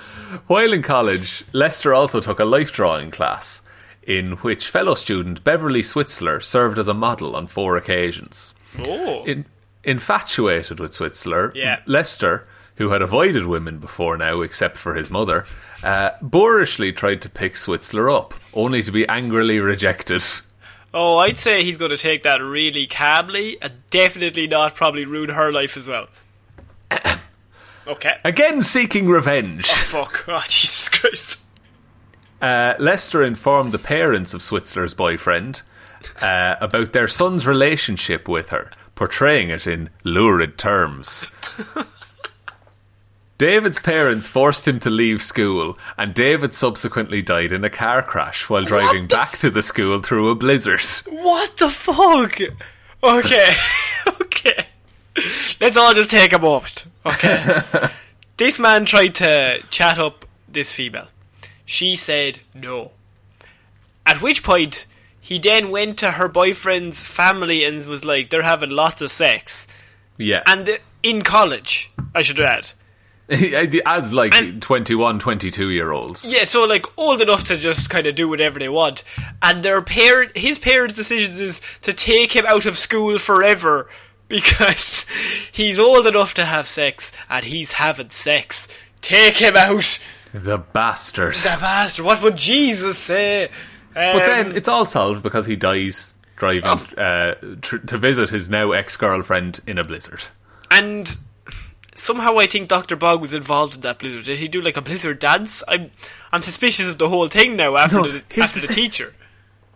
While 0.47 0.73
in 0.73 0.81
college, 0.81 1.45
Lester 1.53 1.93
also 1.93 2.19
took 2.19 2.39
a 2.39 2.45
life 2.45 2.73
drawing 2.73 3.11
class, 3.11 3.61
in 4.17 4.31
which 4.37 4.67
fellow 4.69 4.95
student 4.95 5.43
Beverly 5.43 5.81
Switzler 5.81 6.43
served 6.43 6.77
as 6.79 6.87
a 6.87 6.93
model 6.93 7.35
on 7.35 7.47
four 7.47 7.77
occasions. 7.77 8.53
Oh. 8.85 9.23
In, 9.25 9.45
infatuated 9.83 10.79
with 10.79 10.93
Switzler, 10.93 11.53
Yeah. 11.55 11.79
Lester, 11.85 12.47
who 12.75 12.89
had 12.89 13.01
avoided 13.01 13.45
women 13.45 13.79
before 13.79 14.17
now 14.17 14.41
except 14.41 14.77
for 14.77 14.95
his 14.95 15.09
mother, 15.09 15.45
uh, 15.83 16.11
boorishly 16.21 16.95
tried 16.95 17.21
to 17.21 17.29
pick 17.29 17.53
Switzler 17.55 18.13
up, 18.15 18.33
only 18.53 18.81
to 18.83 18.91
be 18.91 19.07
angrily 19.07 19.59
rejected. 19.59 20.23
Oh, 20.93 21.17
I'd 21.17 21.37
say 21.37 21.63
he's 21.63 21.77
going 21.77 21.91
to 21.91 21.97
take 21.97 22.23
that 22.23 22.41
really 22.41 22.85
cably 22.87 23.55
and 23.61 23.73
definitely 23.89 24.47
not 24.47 24.75
probably 24.75 25.05
ruin 25.05 25.29
her 25.29 25.51
life 25.51 25.77
as 25.77 25.87
well. 25.87 26.07
okay. 27.87 28.13
Again 28.23 28.61
seeking 28.61 29.07
revenge. 29.07 29.67
Oh, 29.71 29.75
Fuck. 29.75 30.25
Oh, 30.27 30.41
Jesus 30.47 30.89
Christ. 30.89 31.40
Uh, 32.41 32.73
Lester 32.79 33.23
informed 33.23 33.71
the 33.71 33.79
parents 33.79 34.33
of 34.33 34.41
Switzler's 34.41 34.93
boyfriend 34.93 35.61
uh, 36.21 36.55
about 36.59 36.93
their 36.93 37.07
son's 37.07 37.45
relationship 37.45 38.27
with 38.27 38.49
her, 38.49 38.71
portraying 38.95 39.49
it 39.49 39.67
in 39.67 39.89
lurid 40.03 40.57
terms. 40.57 41.25
David's 43.37 43.79
parents 43.79 44.27
forced 44.27 44.67
him 44.67 44.79
to 44.79 44.89
leave 44.91 45.21
school, 45.23 45.75
and 45.97 46.13
David 46.13 46.53
subsequently 46.53 47.23
died 47.23 47.51
in 47.51 47.63
a 47.63 47.71
car 47.71 48.03
crash 48.03 48.47
while 48.47 48.61
driving 48.61 49.07
back 49.07 49.37
to 49.39 49.49
the 49.49 49.63
school 49.63 49.99
through 49.99 50.29
a 50.29 50.35
blizzard. 50.35 50.85
What 51.07 51.57
the 51.57 51.69
fuck? 51.69 52.39
Okay. 53.03 53.51
okay. 54.21 54.67
Let's 55.59 55.75
all 55.75 55.93
just 55.95 56.11
take 56.11 56.33
a 56.33 56.39
moment. 56.39 56.85
Okay. 57.03 57.61
this 58.37 58.59
man 58.59 58.85
tried 58.85 59.15
to 59.15 59.63
chat 59.71 59.97
up 59.97 60.25
this 60.47 60.75
female. 60.75 61.07
She 61.71 61.95
said 61.95 62.39
no. 62.53 62.91
At 64.05 64.21
which 64.21 64.43
point, 64.43 64.87
he 65.21 65.39
then 65.39 65.71
went 65.71 65.99
to 65.99 66.11
her 66.11 66.27
boyfriend's 66.27 67.01
family 67.01 67.63
and 67.63 67.85
was 67.87 68.03
like, 68.03 68.29
they're 68.29 68.41
having 68.41 68.71
lots 68.71 69.01
of 69.01 69.09
sex. 69.09 69.67
Yeah. 70.17 70.43
And 70.45 70.67
uh, 70.67 70.73
in 71.01 71.21
college, 71.21 71.89
I 72.13 72.23
should 72.23 72.41
add. 72.41 72.69
As 73.29 74.11
like 74.11 74.35
And- 74.35 74.61
21, 74.61 75.19
22 75.19 75.69
year 75.69 75.93
olds. 75.93 76.25
Yeah, 76.29 76.43
so 76.43 76.65
like 76.65 76.85
old 76.99 77.21
enough 77.21 77.45
to 77.45 77.55
just 77.55 77.89
kind 77.89 78.05
of 78.05 78.15
do 78.15 78.27
whatever 78.27 78.59
they 78.59 78.67
want, 78.67 79.05
and 79.41 79.59
their 79.63 79.81
parent, 79.81 80.35
his 80.35 80.59
parents' 80.59 80.95
decisions 80.95 81.39
is 81.39 81.61
to 81.83 81.93
take 81.93 82.33
him 82.35 82.45
out 82.45 82.65
of 82.65 82.75
school 82.77 83.17
forever 83.17 83.87
because 84.27 85.05
he's 85.53 85.79
old 85.79 86.05
enough 86.05 86.33
to 86.33 86.43
have 86.43 86.67
sex 86.67 87.13
and 87.29 87.45
he's 87.45 87.71
having 87.71 88.09
sex. 88.09 88.67
Take 88.99 89.37
him 89.37 89.55
out, 89.55 89.99
The 90.33 90.57
bastard. 90.57 91.35
the 91.35 91.57
bastard. 91.59 92.05
What 92.05 92.21
would 92.23 92.37
Jesus 92.37 92.97
say? 92.97 93.49
But 93.93 94.15
Um, 94.15 94.19
then 94.19 94.55
it's 94.55 94.67
all 94.67 94.85
solved 94.85 95.21
because 95.23 95.45
he 95.45 95.55
dies 95.55 96.13
driving 96.37 96.63
uh, 96.65 97.35
tr- 97.61 97.77
to 97.77 97.97
visit 97.97 98.29
his 98.29 98.49
now 98.49 98.71
ex 98.71 98.95
girlfriend 98.97 99.59
in 99.67 99.77
a 99.77 99.83
blizzard. 99.83 100.21
and 100.71 101.17
somehow 101.93 102.39
I 102.39 102.45
think 102.47 102.69
Doctor 102.69 102.95
Bog 102.95 103.21
was 103.21 103.33
involved 103.33 103.75
in 103.75 103.81
that 103.81 103.99
blizzard. 103.99 104.23
Did 104.23 104.39
he 104.39 104.47
do 104.47 104.61
like 104.61 104.77
a 104.77 104.81
blizzard 104.81 105.19
dance? 105.19 105.63
I'm 105.67 105.91
I'm 106.31 106.41
suspicious 106.41 106.89
of 106.89 106.97
the 106.97 107.09
whole 107.09 107.27
thing 107.27 107.55
now 107.57 107.75
after 107.75 107.97
No, 107.97 108.07
the 108.07 108.23
after 108.41 108.59
the 108.61 108.67
the 108.67 108.73
teacher. 108.73 109.13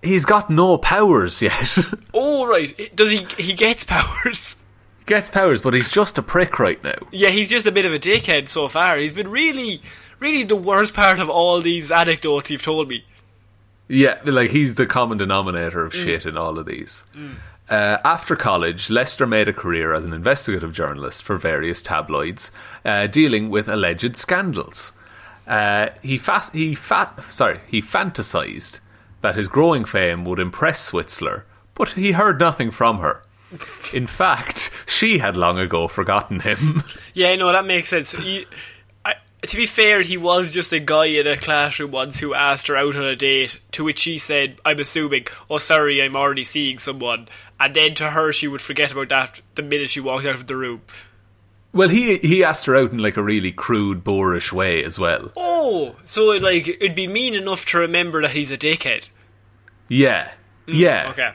He's 0.02 0.24
got 0.26 0.50
no 0.50 0.78
powers 0.78 1.42
yet. 1.42 1.78
Oh 2.14 2.48
right, 2.48 2.92
does 2.96 3.12
he? 3.12 3.28
He 3.38 3.54
gets 3.54 3.84
powers. 3.84 4.56
Gets 5.06 5.30
powers, 5.30 5.62
but 5.62 5.74
he's 5.74 5.90
just 5.90 6.18
a 6.18 6.22
prick 6.24 6.58
right 6.60 6.82
now. 6.84 6.96
Yeah, 7.12 7.30
he's 7.30 7.50
just 7.52 7.68
a 7.68 7.72
bit 7.72 7.86
of 7.86 7.94
a 7.94 8.00
dickhead 8.00 8.48
so 8.48 8.68
far. 8.70 8.98
He's 8.98 9.14
been 9.14 9.28
really, 9.30 9.82
really 10.20 10.44
the 10.44 10.56
worst 10.56 10.94
part 10.94 11.20
of 11.20 11.30
all 11.30 11.62
these 11.62 11.92
anecdotes 11.92 12.50
you've 12.52 12.62
told 12.64 12.88
me. 12.90 13.06
Yeah, 13.88 14.20
like 14.26 14.50
he's 14.52 14.76
the 14.76 14.86
common 14.88 15.18
denominator 15.18 15.86
of 15.86 15.94
shit 15.94 16.26
in 16.26 16.38
all 16.38 16.58
of 16.58 16.66
these. 16.66 17.04
Uh, 17.70 17.98
after 18.04 18.36
college, 18.36 18.90
Lester 18.90 19.28
made 19.28 19.48
a 19.48 19.54
career 19.54 19.94
as 19.94 20.06
an 20.06 20.14
investigative 20.14 20.74
journalist 20.74 21.24
for 21.24 21.38
various 21.38 21.82
tabloids, 21.82 22.52
uh, 22.84 23.08
dealing 23.08 23.50
with 23.50 23.68
alleged 23.68 24.18
scandals. 24.18 24.92
Uh, 25.48 25.90
he 26.02 26.18
fa- 26.18 26.50
he 26.54 26.74
fa- 26.74 27.24
sorry 27.30 27.60
he 27.68 27.80
fantasized 27.82 28.80
that 29.22 29.36
his 29.36 29.48
growing 29.48 29.86
fame 29.86 30.26
would 30.26 30.40
impress 30.40 30.90
Switzler, 30.92 31.44
but 31.76 31.90
he 31.90 32.14
heard 32.14 32.40
nothing 32.40 32.72
from 32.72 33.00
her. 33.00 33.22
In 33.94 34.08
fact, 34.08 34.72
she 34.88 35.20
had 35.20 35.38
long 35.38 35.60
ago 35.60 35.88
forgotten 35.88 36.40
him. 36.40 36.84
Yeah, 37.14 37.36
no, 37.36 37.52
that 37.52 37.66
makes 37.66 37.90
sense. 37.90 38.14
He, 38.14 38.48
to 39.50 39.58
be 39.58 39.66
fair, 39.66 40.02
he 40.02 40.18
was 40.18 40.54
just 40.54 40.72
a 40.72 40.80
guy 40.80 41.06
in 41.06 41.28
a 41.28 41.38
classroom 41.38 41.92
once 41.92 42.20
who 42.20 42.34
asked 42.34 42.68
her 42.68 42.76
out 42.76 42.96
on 42.96 43.06
a 43.06 43.16
date, 43.16 43.60
to 43.72 43.84
which 43.84 44.00
she 44.00 44.18
said, 44.18 44.60
I'm 44.64 44.80
assuming, 44.80 45.28
oh, 45.50 45.58
sorry, 45.58 46.02
I'm 46.02 46.16
already 46.16 46.44
seeing 46.44 46.78
someone. 46.78 47.28
And 47.60 47.76
then 47.76 47.96
to 47.96 48.12
her, 48.12 48.32
she 48.32 48.48
would 48.48 48.62
forget 48.62 48.92
about 48.92 49.10
that 49.10 49.42
the 49.56 49.64
minute 49.64 49.90
she 49.90 50.00
walked 50.00 50.26
out 50.26 50.36
of 50.36 50.48
the 50.48 50.56
room. 50.56 50.82
Well, 51.74 51.90
he 51.90 52.18
he 52.20 52.42
asked 52.42 52.66
her 52.68 52.76
out 52.78 52.94
in 52.94 53.00
like 53.00 53.18
a 53.18 53.24
really 53.24 53.52
crude, 53.52 54.02
boorish 54.02 54.54
way 54.54 54.82
as 54.84 54.98
well. 54.98 55.32
Oh, 55.36 55.96
so 56.06 56.32
it, 56.32 56.42
like 56.42 56.70
it'd 56.70 56.96
be 56.96 57.08
mean 57.08 57.36
enough 57.36 57.66
to 57.66 57.80
remember 57.80 58.22
that 58.22 58.32
he's 58.32 58.50
a 58.50 58.58
dickhead. 58.58 59.10
Yeah, 59.90 60.32
yeah. 60.68 61.10
Okay. 61.10 61.34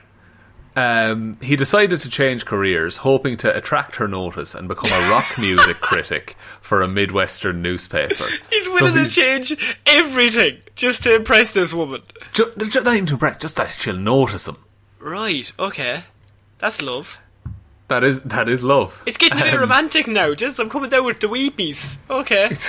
Um, 0.76 1.36
he 1.42 1.56
decided 1.56 2.00
to 2.00 2.08
change 2.08 2.46
careers, 2.46 2.96
hoping 2.96 3.36
to 3.38 3.54
attract 3.54 3.96
her 3.96 4.08
notice 4.08 4.54
and 4.54 4.66
become 4.66 4.90
a 4.90 5.10
rock 5.10 5.26
music 5.38 5.76
critic 5.80 6.36
for 6.70 6.82
a 6.82 6.88
Midwestern 6.88 7.62
newspaper. 7.62 8.14
He's 8.50 8.68
willing 8.68 8.94
So 8.94 9.02
to 9.04 9.10
change 9.10 9.76
everything 9.86 10.58
just 10.76 11.02
to 11.02 11.16
impress 11.16 11.52
this 11.52 11.74
woman. 11.74 12.00
Ju- 12.32 12.52
ju- 12.56 12.80
not 12.82 12.94
even 12.94 13.06
to 13.06 13.14
impress, 13.14 13.38
just 13.38 13.56
that 13.56 13.74
she'll 13.74 13.96
notice 13.96 14.46
him. 14.46 14.56
Right. 15.00 15.50
Okay. 15.58 16.04
That's 16.58 16.80
love. 16.80 17.18
That 17.88 18.04
is 18.04 18.22
that 18.22 18.48
is 18.48 18.62
love. 18.62 19.02
It's 19.04 19.16
getting 19.16 19.40
a 19.40 19.42
bit 19.42 19.54
Um, 19.54 19.60
romantic 19.62 20.06
now. 20.06 20.32
Just 20.34 20.60
I'm 20.60 20.70
coming 20.70 20.90
down 20.90 21.04
with 21.04 21.18
the 21.18 21.26
weepies. 21.26 21.98
Okay. 22.08 22.56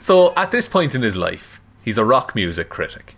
So 0.00 0.34
at 0.36 0.50
this 0.50 0.68
point 0.68 0.94
in 0.94 1.00
his 1.00 1.16
life, 1.16 1.58
he's 1.82 1.96
a 1.96 2.04
rock 2.04 2.34
music 2.34 2.68
critic. 2.68 3.16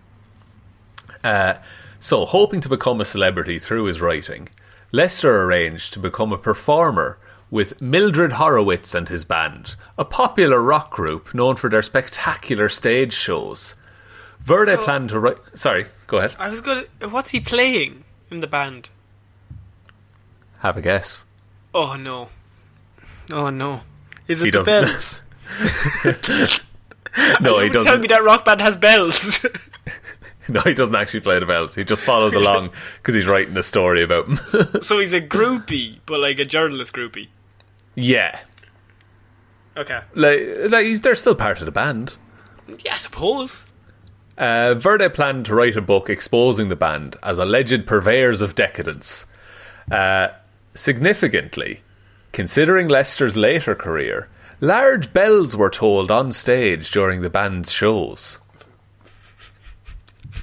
Uh, 1.25 1.54
so 1.99 2.25
hoping 2.26 2.61
to 2.61 2.68
become 2.68 3.00
a 3.00 3.04
celebrity 3.04 3.58
through 3.58 3.84
his 3.87 4.00
writing, 4.00 4.49
Lester 4.92 5.42
arranged 5.42 5.92
to 5.94 5.99
become 5.99 6.32
a 6.32 6.38
performer 6.38 7.18
with 7.54 7.80
Mildred 7.80 8.32
Horowitz 8.32 8.96
and 8.96 9.08
his 9.08 9.25
band, 9.25 9.76
a 9.96 10.04
popular 10.04 10.61
rock 10.61 10.90
group 10.90 11.32
known 11.32 11.54
for 11.54 11.70
their 11.70 11.82
spectacular 11.82 12.68
stage 12.68 13.12
shows. 13.12 13.76
Verde 14.40 14.73
So- 14.73 14.82
planned 14.84 15.11
to 15.11 15.20
write. 15.20 15.37
Sorry, 15.54 15.87
go 16.08 16.18
ahead. 16.18 16.34
I 16.37 16.50
was 16.50 16.61
gonna. 16.61 16.82
What's 17.11 17.30
he 17.30 17.38
playing 17.38 18.02
in 18.28 18.40
the 18.40 18.49
band? 18.49 18.88
Have 20.58 20.76
a 20.76 20.82
guess. 20.82 21.25
Oh 21.73 21.94
no. 21.96 22.28
Oh 23.30 23.50
no. 23.50 23.82
Is 24.26 24.42
it 24.42 24.46
He 24.46 24.50
the 24.50 24.62
bells? 24.64 25.23
No, 27.40 27.61
he 27.61 27.68
doesn't. 27.68 27.84
Tell 27.84 27.99
me 28.00 28.08
that 28.08 28.25
rock 28.25 28.44
band 28.44 28.61
has 28.61 28.76
bells. 28.76 29.46
No, 30.46 30.61
he 30.61 30.75
doesn't 30.75 30.94
actually 30.94 31.20
play 31.20 31.38
the 31.38 31.46
bells. 31.46 31.75
He 31.75 31.84
just 31.84 32.02
follows 32.02 32.34
along 32.34 32.70
because 32.99 33.14
he's 33.14 33.25
writing 33.25 33.56
a 33.56 33.62
story 33.62 34.02
about 34.02 34.26
him. 34.28 34.37
so 34.82 34.99
he's 34.99 35.14
a 35.14 35.20
groupie, 35.23 36.00
but 36.04 36.20
like 36.20 36.38
a 36.38 36.44
journalist 36.44 36.92
groupie. 36.92 37.28
Yeah, 37.94 38.38
Okay. 39.76 40.00
like, 40.14 40.40
like 40.70 40.86
he's 40.86 41.00
they're 41.00 41.14
still 41.14 41.34
part 41.34 41.58
of 41.60 41.66
the 41.66 41.72
band. 41.72 42.14
Yeah, 42.84 42.94
I 42.94 42.96
suppose. 42.96 43.66
Uh, 44.38 44.74
Verde 44.74 45.08
planned 45.10 45.46
to 45.46 45.54
write 45.54 45.76
a 45.76 45.80
book 45.82 46.08
exposing 46.10 46.68
the 46.68 46.76
band 46.76 47.16
as 47.22 47.38
alleged 47.38 47.86
purveyors 47.86 48.40
of 48.40 48.54
decadence. 48.54 49.26
Uh, 49.90 50.28
significantly, 50.74 51.82
considering 52.32 52.88
Lester's 52.88 53.36
later 53.36 53.74
career, 53.74 54.28
large 54.60 55.12
bells 55.12 55.56
were 55.56 55.70
tolled 55.70 56.10
on 56.10 56.32
stage 56.32 56.90
during 56.90 57.20
the 57.22 57.30
band's 57.30 57.70
shows. 57.70 58.38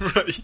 right. 0.00 0.40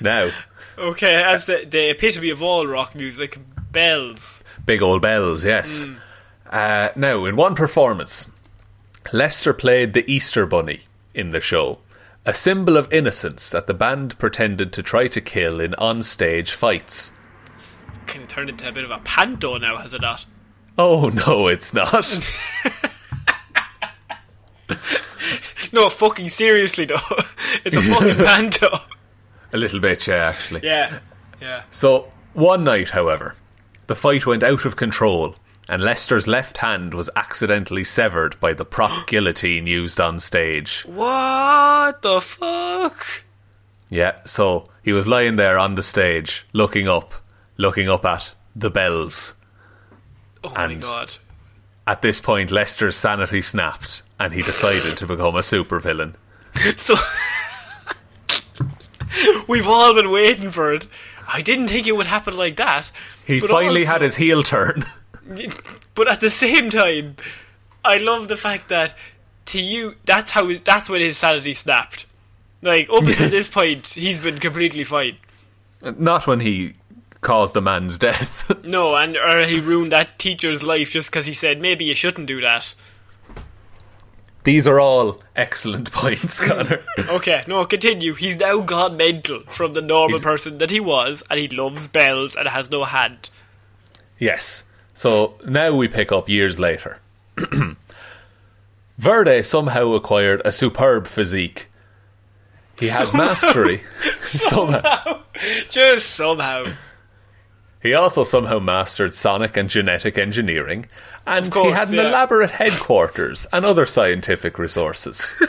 Now, 0.00 0.30
Okay, 0.76 1.14
as 1.22 1.46
the, 1.46 1.64
the 1.68 1.90
epitome 1.90 2.30
of 2.30 2.42
all 2.42 2.66
rock 2.66 2.96
music, 2.96 3.38
bells. 3.70 4.42
big 4.66 4.82
old 4.82 5.02
bells, 5.02 5.44
yes. 5.44 5.84
Uh, 6.50 6.90
now, 6.96 7.24
in 7.24 7.36
one 7.36 7.54
performance, 7.54 8.30
Lester 9.12 9.52
played 9.52 9.92
the 9.94 10.10
Easter 10.10 10.46
Bunny 10.46 10.82
in 11.14 11.30
the 11.30 11.40
show, 11.40 11.78
a 12.26 12.34
symbol 12.34 12.76
of 12.76 12.92
innocence 12.92 13.50
that 13.50 13.66
the 13.66 13.74
band 13.74 14.18
pretended 14.18 14.72
to 14.72 14.82
try 14.82 15.08
to 15.08 15.20
kill 15.20 15.60
in 15.60 15.74
on-stage 15.74 16.52
fights. 16.52 17.12
Kind 18.06 18.22
of 18.22 18.28
turned 18.28 18.50
into 18.50 18.68
a 18.68 18.72
bit 18.72 18.84
of 18.84 18.90
a 18.90 18.98
panto 18.98 19.58
now, 19.58 19.78
has 19.78 19.94
it 19.94 20.02
not? 20.02 20.24
Oh 20.76 21.08
no, 21.08 21.46
it's 21.48 21.72
not. 21.72 22.04
No, 25.74 25.88
fucking 25.88 26.28
seriously 26.28 26.84
though. 26.84 26.94
it's 27.64 27.76
a 27.76 27.82
fucking 27.82 28.16
panto. 28.24 28.68
A 29.52 29.56
little 29.56 29.80
bit, 29.80 30.06
yeah, 30.06 30.28
actually. 30.28 30.60
Yeah. 30.62 31.00
Yeah. 31.40 31.64
So, 31.72 32.12
one 32.32 32.62
night, 32.62 32.90
however, 32.90 33.34
the 33.88 33.96
fight 33.96 34.24
went 34.24 34.44
out 34.44 34.64
of 34.64 34.76
control, 34.76 35.34
and 35.68 35.82
Lester's 35.82 36.26
left 36.26 36.58
hand 36.58 36.94
was 36.94 37.08
accidentally 37.16 37.84
severed 37.84 38.38
by 38.40 38.52
the 38.52 38.64
prop 38.64 39.06
guillotine 39.06 39.66
used 39.66 40.00
on 40.00 40.20
stage. 40.20 40.82
What 40.86 42.02
the 42.02 42.20
fuck? 42.20 43.24
Yeah, 43.90 44.16
so 44.26 44.68
he 44.82 44.92
was 44.92 45.06
lying 45.06 45.36
there 45.36 45.58
on 45.58 45.74
the 45.76 45.82
stage, 45.82 46.44
looking 46.52 46.88
up, 46.88 47.14
looking 47.56 47.88
up 47.88 48.04
at 48.04 48.32
the 48.56 48.70
bells. 48.70 49.34
Oh 50.42 50.52
my 50.54 50.64
And- 50.64 50.82
god. 50.82 51.14
At 51.86 52.00
this 52.00 52.18
point, 52.18 52.50
Lester's 52.50 52.96
sanity 52.96 53.42
snapped, 53.42 54.00
and 54.18 54.32
he 54.32 54.40
decided 54.40 54.96
to 54.96 55.06
become 55.06 55.36
a 55.36 55.40
supervillain. 55.40 56.14
So 56.78 56.94
we've 59.48 59.68
all 59.68 59.94
been 59.94 60.10
waiting 60.10 60.50
for 60.50 60.72
it. 60.72 60.86
I 61.28 61.42
didn't 61.42 61.68
think 61.68 61.86
it 61.86 61.96
would 61.96 62.06
happen 62.06 62.36
like 62.36 62.56
that. 62.56 62.90
He 63.26 63.40
finally 63.40 63.82
also- 63.82 63.92
had 63.92 64.02
his 64.02 64.16
heel 64.16 64.42
turn. 64.42 64.84
But 65.94 66.08
at 66.08 66.20
the 66.20 66.30
same 66.30 66.70
time, 66.70 67.16
I 67.84 67.98
love 67.98 68.28
the 68.28 68.36
fact 68.36 68.68
that 68.68 68.94
to 69.46 69.60
you, 69.62 69.94
that's 70.04 70.30
how 70.32 70.50
that's 70.64 70.88
when 70.90 71.00
his 71.00 71.16
sanity 71.18 71.54
snapped. 71.54 72.06
Like 72.62 72.88
up 72.90 73.04
until 73.04 73.28
this 73.28 73.48
point, 73.48 73.86
he's 73.88 74.18
been 74.18 74.38
completely 74.38 74.84
fine. 74.84 75.16
Not 75.98 76.26
when 76.26 76.40
he 76.40 76.74
caused 77.20 77.56
a 77.56 77.60
man's 77.60 77.98
death. 77.98 78.50
No, 78.64 78.94
and 78.96 79.16
or 79.18 79.44
he 79.44 79.60
ruined 79.60 79.92
that 79.92 80.18
teacher's 80.18 80.62
life 80.64 80.90
just 80.90 81.10
because 81.10 81.26
he 81.26 81.34
said 81.34 81.60
maybe 81.60 81.84
you 81.84 81.94
shouldn't 81.94 82.26
do 82.26 82.40
that. 82.40 82.74
These 84.44 84.66
are 84.66 84.80
all 84.80 85.22
excellent 85.36 85.90
points, 85.92 86.40
Conor. 86.40 86.82
Okay, 86.98 87.44
no, 87.46 87.64
continue. 87.66 88.14
He's 88.14 88.38
now 88.38 88.60
gone 88.60 88.96
mental 88.96 89.40
from 89.48 89.72
the 89.74 89.82
normal 89.82 90.18
He's- 90.18 90.22
person 90.24 90.58
that 90.58 90.70
he 90.70 90.80
was, 90.80 91.22
and 91.30 91.38
he 91.40 91.48
loves 91.48 91.88
bells 91.88 92.36
and 92.36 92.48
has 92.48 92.70
no 92.70 92.84
hand. 92.84 93.30
Yes. 94.18 94.64
So 94.94 95.34
now 95.46 95.76
we 95.76 95.88
pick 95.88 96.12
up 96.12 96.28
years 96.28 96.58
later. 96.58 96.98
Verde 98.98 99.42
somehow 99.42 99.92
acquired 99.92 100.40
a 100.44 100.52
superb 100.52 101.06
physique. 101.06 101.68
He 102.78 102.88
had 102.88 103.12
mastery. 103.14 103.82
somehow. 104.20 105.22
Just 105.70 106.10
somehow. 106.10 106.74
He 107.82 107.92
also 107.92 108.24
somehow 108.24 108.60
mastered 108.60 109.14
sonic 109.14 109.58
and 109.58 109.68
genetic 109.68 110.16
engineering, 110.16 110.86
and 111.26 111.52
course, 111.52 111.66
he 111.66 111.72
had 111.72 111.88
an 111.88 111.96
yeah. 111.96 112.08
elaborate 112.08 112.50
headquarters 112.50 113.46
and 113.52 113.62
other 113.64 113.84
scientific 113.84 114.58
resources. 114.58 115.36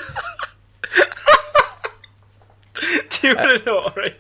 Do 3.10 3.28
you 3.30 3.36
want 3.36 3.64
to 3.64 3.66
know, 3.66 3.90
right? 3.96 4.18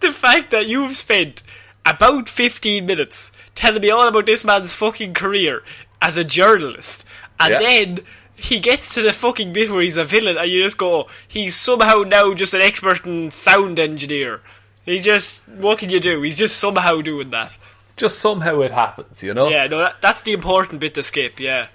The 0.00 0.12
fact 0.12 0.50
that 0.50 0.66
you've 0.66 0.94
spent 0.94 1.42
about 1.86 2.28
15 2.28 2.84
minutes 2.86 3.32
telling 3.54 3.82
me 3.82 3.90
all 3.90 4.08
about 4.08 4.26
this 4.26 4.44
man's 4.44 4.72
fucking 4.74 5.14
career 5.14 5.62
as 6.00 6.16
a 6.16 6.24
journalist, 6.24 7.04
and 7.40 7.52
Yeah. 7.52 7.58
then 7.58 7.98
he 8.36 8.58
gets 8.60 8.92
to 8.94 9.02
the 9.02 9.12
fucking 9.12 9.52
bit 9.52 9.70
where 9.70 9.82
he's 9.82 9.96
a 9.96 10.04
villain, 10.04 10.36
and 10.36 10.50
you 10.50 10.62
just 10.64 10.78
go, 10.78 11.08
he's 11.28 11.54
somehow 11.54 12.02
now 12.02 12.34
just 12.34 12.54
an 12.54 12.60
expert 12.60 13.06
in 13.06 13.30
sound 13.30 13.78
engineer. 13.78 14.40
He 14.84 14.98
just, 14.98 15.48
what 15.48 15.78
can 15.78 15.90
you 15.90 16.00
do? 16.00 16.22
He's 16.22 16.36
just 16.38 16.56
somehow 16.56 17.00
doing 17.02 17.30
that. 17.30 17.56
Just 17.96 18.18
somehow 18.18 18.60
it 18.62 18.72
happens, 18.72 19.22
you 19.22 19.32
know? 19.34 19.48
Yeah, 19.48 19.66
no, 19.68 19.78
that, 19.78 20.00
that's 20.00 20.22
the 20.22 20.32
important 20.32 20.80
bit 20.80 20.94
to 20.94 21.02
skip, 21.04 21.38
yeah. 21.38 21.68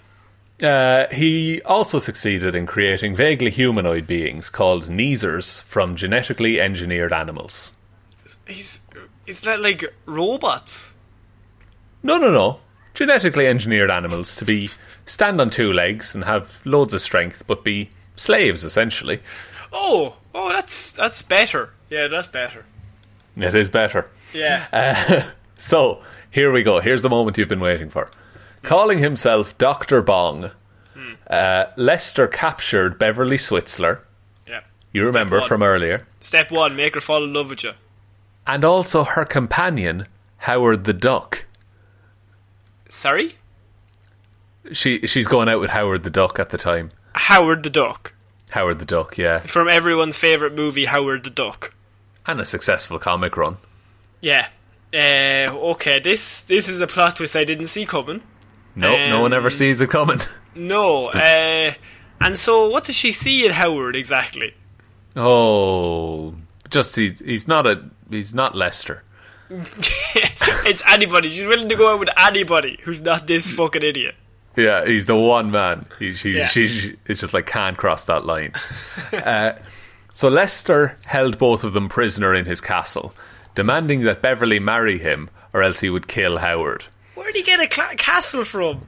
Uh, 0.62 1.06
he 1.14 1.62
also 1.62 2.00
succeeded 2.00 2.56
in 2.56 2.66
creating 2.66 3.16
vaguely 3.16 3.52
humanoid 3.52 4.08
beings 4.08 4.50
called 4.50 4.90
Neezers 4.90 5.62
from 5.64 5.96
genetically 5.96 6.60
engineered 6.60 7.14
animals. 7.14 7.74
He's, 8.48 8.82
is 9.28 9.42
that 9.42 9.60
like 9.60 9.84
robots? 10.06 10.96
No, 12.04 12.18
no, 12.18 12.32
no. 12.32 12.60
Genetically 12.94 13.46
engineered 13.48 13.92
animals 13.92 14.36
to 14.38 14.46
be 14.46 14.70
stand 15.06 15.40
on 15.40 15.50
two 15.50 15.72
legs 15.72 16.16
and 16.16 16.24
have 16.24 16.60
loads 16.66 16.94
of 16.94 17.02
strength, 17.02 17.44
but 17.48 17.64
be 17.64 17.90
slaves 18.16 18.64
essentially. 18.64 19.20
Oh, 19.72 20.18
oh, 20.34 20.52
that's 20.54 20.92
that's 20.92 21.22
better. 21.24 21.74
Yeah, 21.90 22.08
that's 22.08 22.28
better. 22.28 22.66
It 23.36 23.54
is 23.56 23.70
better. 23.70 24.10
Yeah. 24.34 25.30
So 25.60 26.04
here 26.30 26.52
we 26.52 26.62
go. 26.62 26.80
Here's 26.80 27.02
the 27.02 27.10
moment 27.10 27.36
you've 27.38 27.50
been 27.50 27.60
waiting 27.60 27.90
for. 27.90 28.12
Calling 28.62 29.00
himself 29.00 29.58
Doctor 29.58 30.04
Bong, 30.04 30.52
uh, 31.32 31.66
Lester 31.76 32.28
captured 32.28 33.00
Beverly 33.00 33.38
Switzler. 33.38 34.02
yeah. 34.48 34.60
You 34.94 35.04
remember 35.06 35.40
one. 35.40 35.48
from 35.48 35.64
earlier, 35.64 36.06
Step 36.20 36.52
one: 36.52 36.76
make 36.76 36.94
her 36.94 37.02
fall 37.02 37.24
in 37.24 37.34
love 37.34 37.50
with 37.50 37.64
you. 37.64 37.72
And 38.48 38.64
also 38.64 39.04
her 39.04 39.26
companion 39.26 40.08
Howard 40.38 40.86
the 40.86 40.94
Duck. 40.94 41.46
Sorry, 42.90 43.34
She 44.72 45.06
she's 45.08 45.28
going 45.28 45.50
out 45.50 45.60
with 45.60 45.70
Howard 45.72 46.04
the 46.04 46.10
Duck 46.10 46.40
at 46.40 46.50
the 46.50 46.58
time. 46.58 46.92
Howard 47.14 47.64
the 47.64 47.70
Duck 47.70 48.14
Howard 48.52 48.80
the 48.80 48.86
Duck, 48.86 49.18
yeah, 49.18 49.40
from 49.40 49.68
everyone's 49.68 50.18
favorite 50.18 50.56
movie, 50.56 50.86
Howard 50.86 51.24
the 51.26 51.30
Duck. 51.30 51.74
and 52.26 52.40
a 52.40 52.46
successful 52.46 52.98
comic 53.00 53.36
run. 53.38 53.58
Yeah. 54.22 54.48
Uh, 54.94 55.52
okay, 55.74 56.00
this 56.00 56.44
this 56.44 56.70
is 56.70 56.80
a 56.80 56.88
plot 56.88 57.18
twist 57.18 57.36
I 57.36 57.44
didn't 57.44 57.68
see 57.68 57.86
coming. 57.86 58.22
Nope, 58.76 58.98
no 59.10 59.22
one 59.22 59.34
ever 59.34 59.48
Um, 59.48 59.54
sees 59.54 59.82
it 59.82 59.90
coming. 59.90 60.22
No. 60.56 61.10
Uh, 61.14 61.74
and 62.22 62.38
so, 62.40 62.70
what 62.70 62.84
does 62.86 62.96
she 62.96 63.12
see 63.12 63.46
in 63.46 63.52
Howard 63.52 63.96
exactly? 63.96 64.54
Oh, 65.16 66.34
just 66.70 66.96
he, 66.96 67.10
he's 67.10 67.48
not 67.48 67.68
a 67.68 67.84
he's 68.10 68.34
not 68.34 68.56
Lester. 68.56 69.04
it's 69.50 70.84
anybody. 70.92 71.30
She's 71.30 71.48
willing 71.48 71.70
to 71.70 71.76
go 71.76 71.94
out 71.94 72.00
with 72.00 72.10
anybody 72.18 72.80
who's 72.84 73.02
not 73.02 73.28
this 73.28 73.50
fucking 73.56 73.84
idiot. 73.84 74.16
Yeah, 74.56 74.86
he's 74.86 75.06
the 75.06 75.16
one 75.16 75.52
man. 75.52 75.86
He, 76.00 76.14
she, 76.16 76.32
Yeah. 76.32 76.48
she, 76.48 76.68
she, 76.68 76.96
it's 77.06 77.22
just 77.22 77.34
like 77.34 77.46
can't 77.46 77.78
cross 77.78 78.06
that 78.06 78.26
line. 78.26 78.54
uh, 79.14 79.54
so 80.14 80.30
Lester 80.30 80.98
held 81.06 81.38
both 81.38 81.64
of 81.64 81.74
them 81.74 81.90
prisoner 81.90 82.34
in 82.34 82.46
his 82.46 82.60
castle, 82.60 83.14
demanding 83.56 84.02
that 84.04 84.22
Beverly 84.22 84.60
marry 84.60 84.98
him, 84.98 85.30
or 85.54 85.62
else 85.62 85.80
he 85.80 85.90
would 85.90 86.08
kill 86.08 86.38
Howard. 86.40 86.84
Where'd 87.14 87.36
he 87.36 87.44
get 87.44 87.60
a 87.60 87.68
cla 87.68 87.96
castle 87.98 88.44
from? 88.44 88.88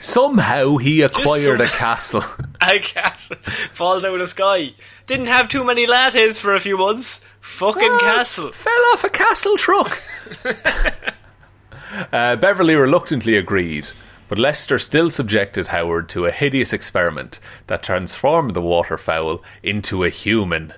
Somehow 0.00 0.76
he 0.76 1.02
acquired 1.02 1.60
a 1.60 1.66
castle. 1.66 2.24
A 2.60 2.78
castle 2.80 3.36
falls 3.44 4.04
out 4.04 4.14
of 4.14 4.20
the 4.20 4.26
sky. 4.26 4.72
Didn't 5.06 5.26
have 5.26 5.46
too 5.46 5.62
many 5.62 5.86
lattes 5.86 6.40
for 6.40 6.54
a 6.54 6.60
few 6.60 6.76
months. 6.76 7.18
Fucking 7.40 7.98
castle. 7.98 8.50
Fell 8.50 8.84
off 8.92 9.04
a 9.04 9.08
castle 9.08 9.56
truck. 9.56 10.02
uh, 12.12 12.34
Beverly 12.36 12.74
reluctantly 12.74 13.36
agreed, 13.36 13.86
but 14.28 14.38
Lester 14.38 14.80
still 14.80 15.10
subjected 15.10 15.68
Howard 15.68 16.08
to 16.08 16.26
a 16.26 16.32
hideous 16.32 16.72
experiment 16.72 17.38
that 17.68 17.84
transformed 17.84 18.54
the 18.54 18.62
waterfowl 18.62 19.42
into 19.62 20.02
a 20.02 20.08
human. 20.08 20.72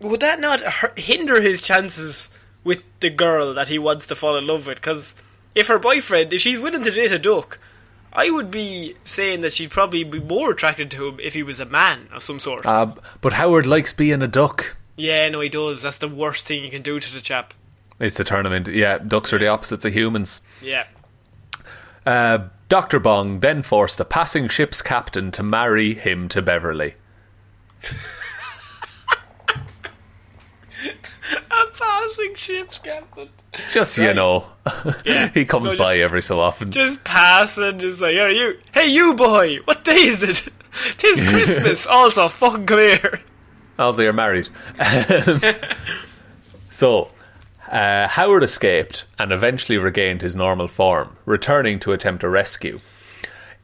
Would 0.00 0.20
that 0.20 0.40
not 0.40 0.60
hinder 0.98 1.42
his 1.42 1.60
chances 1.60 2.30
with 2.64 2.82
the 3.00 3.10
girl 3.10 3.52
that 3.54 3.68
he 3.68 3.78
wants 3.78 4.06
to 4.06 4.16
fall 4.16 4.38
in 4.38 4.46
love 4.46 4.66
with? 4.66 4.76
Because 4.76 5.14
if 5.54 5.68
her 5.68 5.78
boyfriend, 5.78 6.32
if 6.32 6.40
she's 6.40 6.60
willing 6.60 6.82
to 6.82 6.90
date 6.90 7.12
a 7.12 7.18
duck, 7.18 7.58
I 8.12 8.30
would 8.30 8.50
be 8.50 8.94
saying 9.04 9.40
that 9.40 9.52
she'd 9.54 9.70
probably 9.70 10.04
be 10.04 10.20
more 10.20 10.50
attracted 10.52 10.90
to 10.92 11.08
him 11.08 11.18
if 11.20 11.34
he 11.34 11.42
was 11.42 11.60
a 11.60 11.66
man 11.66 12.08
of 12.12 12.22
some 12.22 12.38
sort. 12.40 12.66
Uh, 12.66 12.92
but 13.20 13.32
Howard 13.34 13.66
likes 13.66 13.94
being 13.94 14.20
a 14.22 14.28
duck. 14.28 14.76
yeah, 14.96 15.28
no, 15.30 15.40
he 15.40 15.48
does. 15.48 15.82
That's 15.82 15.98
the 15.98 16.08
worst 16.08 16.46
thing 16.46 16.62
you 16.62 16.70
can 16.70 16.82
do 16.82 17.00
to 17.00 17.14
the 17.14 17.20
chap. 17.20 17.54
It's 17.98 18.16
to 18.16 18.24
turn 18.24 18.44
him 18.46 18.52
into 18.52 18.72
yeah. 18.72 18.98
Ducks 18.98 19.32
are 19.32 19.38
the 19.38 19.48
opposites 19.48 19.84
of 19.84 19.92
humans. 19.94 20.40
Yeah. 20.60 20.86
Uh, 22.04 22.48
Doctor 22.68 22.98
Bong 22.98 23.40
then 23.40 23.62
forced 23.62 24.00
a 24.00 24.04
passing 24.04 24.48
ship's 24.48 24.82
captain 24.82 25.30
to 25.32 25.42
marry 25.42 25.94
him 25.94 26.28
to 26.30 26.42
Beverly. 26.42 26.94
A 31.50 31.66
passing 31.78 32.34
ship's 32.34 32.78
captain. 32.78 33.28
Just 33.72 33.98
you 33.98 34.12
know, 34.14 34.46
Yeah. 35.04 35.28
he 35.32 35.44
comes 35.44 35.66
No, 35.66 35.76
by 35.76 35.98
every 35.98 36.22
so 36.22 36.40
often. 36.40 36.70
Just 36.70 37.04
passing, 37.04 37.78
just 37.78 38.00
like, 38.00 38.16
are 38.16 38.30
you? 38.30 38.58
Hey, 38.72 38.88
you 38.88 39.14
boy, 39.14 39.56
what 39.64 39.84
day 39.84 39.92
is 39.92 40.22
it? 40.22 40.48
Tis 40.98 41.22
Christmas. 41.24 41.86
also, 41.86 42.28
fucking 42.28 42.66
come 42.66 42.78
here. 42.78 43.20
Also, 43.78 44.02
you're 44.02 44.12
married. 44.12 44.48
so, 46.70 47.10
uh, 47.70 48.08
Howard 48.08 48.42
escaped 48.44 49.04
and 49.18 49.32
eventually 49.32 49.78
regained 49.78 50.22
his 50.22 50.36
normal 50.36 50.68
form, 50.68 51.16
returning 51.24 51.78
to 51.80 51.92
attempt 51.92 52.22
a 52.24 52.28
rescue. 52.28 52.80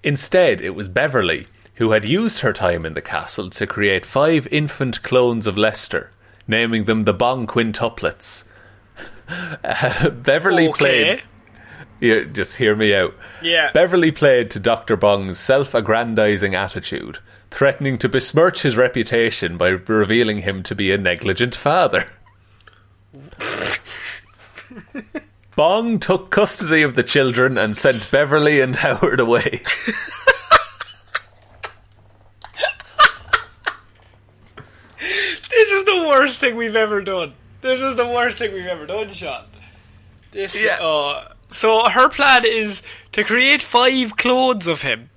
Instead, 0.02 0.60
it 0.60 0.70
was 0.70 0.88
Beverly 0.88 1.46
who 1.74 1.92
had 1.92 2.04
used 2.04 2.40
her 2.40 2.52
time 2.52 2.84
in 2.84 2.94
the 2.94 3.00
castle 3.02 3.50
to 3.50 3.66
create 3.66 4.04
five 4.04 4.48
infant 4.48 5.02
clones 5.02 5.46
of 5.46 5.56
Lester, 5.56 6.10
naming 6.48 6.84
them 6.86 7.02
the 7.02 7.12
Bong 7.14 7.46
Quintuplets. 7.46 8.42
Uh, 9.28 10.08
Beverly 10.10 10.68
Okay. 10.68 10.78
played. 10.78 11.22
Yeah, 12.00 12.24
just 12.24 12.56
hear 12.56 12.74
me 12.76 12.94
out. 12.94 13.14
Yeah. 13.42 13.70
Beverly 13.72 14.10
played 14.12 14.50
to 14.52 14.60
Dr. 14.60 14.96
Bong's 14.96 15.38
self 15.38 15.74
aggrandizing 15.74 16.54
attitude, 16.54 17.18
threatening 17.50 17.98
to 17.98 18.08
besmirch 18.08 18.62
his 18.62 18.76
reputation 18.76 19.56
by 19.56 19.68
revealing 19.68 20.38
him 20.42 20.62
to 20.64 20.74
be 20.74 20.90
a 20.92 20.98
negligent 20.98 21.54
father. 21.54 22.06
Bong 25.56 25.98
took 25.98 26.30
custody 26.30 26.82
of 26.82 26.94
the 26.94 27.02
children 27.02 27.58
and 27.58 27.76
sent 27.76 28.08
Beverly 28.12 28.60
and 28.60 28.76
Howard 28.84 29.18
away. 29.18 29.60
This 34.98 35.70
is 35.70 35.84
the 35.84 35.97
worst 36.08 36.40
thing 36.40 36.56
we've 36.56 36.76
ever 36.76 37.00
done. 37.02 37.34
This 37.60 37.80
is 37.82 37.96
the 37.96 38.06
worst 38.06 38.38
thing 38.38 38.52
we've 38.52 38.66
ever 38.66 38.86
done, 38.86 39.08
Shaun. 39.08 39.44
This, 40.30 40.60
Yeah. 40.62 40.78
uh, 40.80 41.28
so 41.52 41.88
her 41.88 42.08
plan 42.08 42.42
is 42.46 42.82
to 43.12 43.24
create 43.24 43.62
five 43.62 44.16
clones 44.16 44.66
of 44.68 44.82
him, 44.82 45.10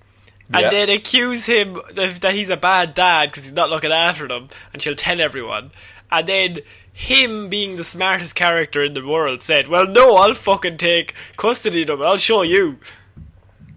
and 0.53 0.63
Yeah. 0.63 0.69
then 0.69 0.89
accuse 0.89 1.45
him 1.45 1.77
that, 1.93 2.21
that 2.21 2.33
he's 2.33 2.49
a 2.49 2.57
bad 2.57 2.93
dad 2.93 3.29
because 3.29 3.45
he's 3.45 3.53
not 3.53 3.69
looking 3.69 3.91
after 3.91 4.27
them, 4.27 4.47
and 4.73 4.81
she'll 4.81 4.95
tell 4.95 5.19
everyone. 5.21 5.71
And 6.11 6.27
then 6.27 6.59
him, 6.93 7.47
being 7.49 7.75
the 7.77 7.83
smartest 7.85 8.35
character 8.35 8.83
in 8.83 8.93
the 8.93 9.05
world, 9.05 9.41
said, 9.43 9.67
"Well, 9.69 9.87
no, 9.87 10.15
I'll 10.17 10.33
fucking 10.33 10.77
take 10.77 11.13
custody 11.37 11.81
of 11.83 11.87
them. 11.87 11.99
and 12.01 12.09
I'll 12.09 12.17
show 12.17 12.41
you." 12.41 12.79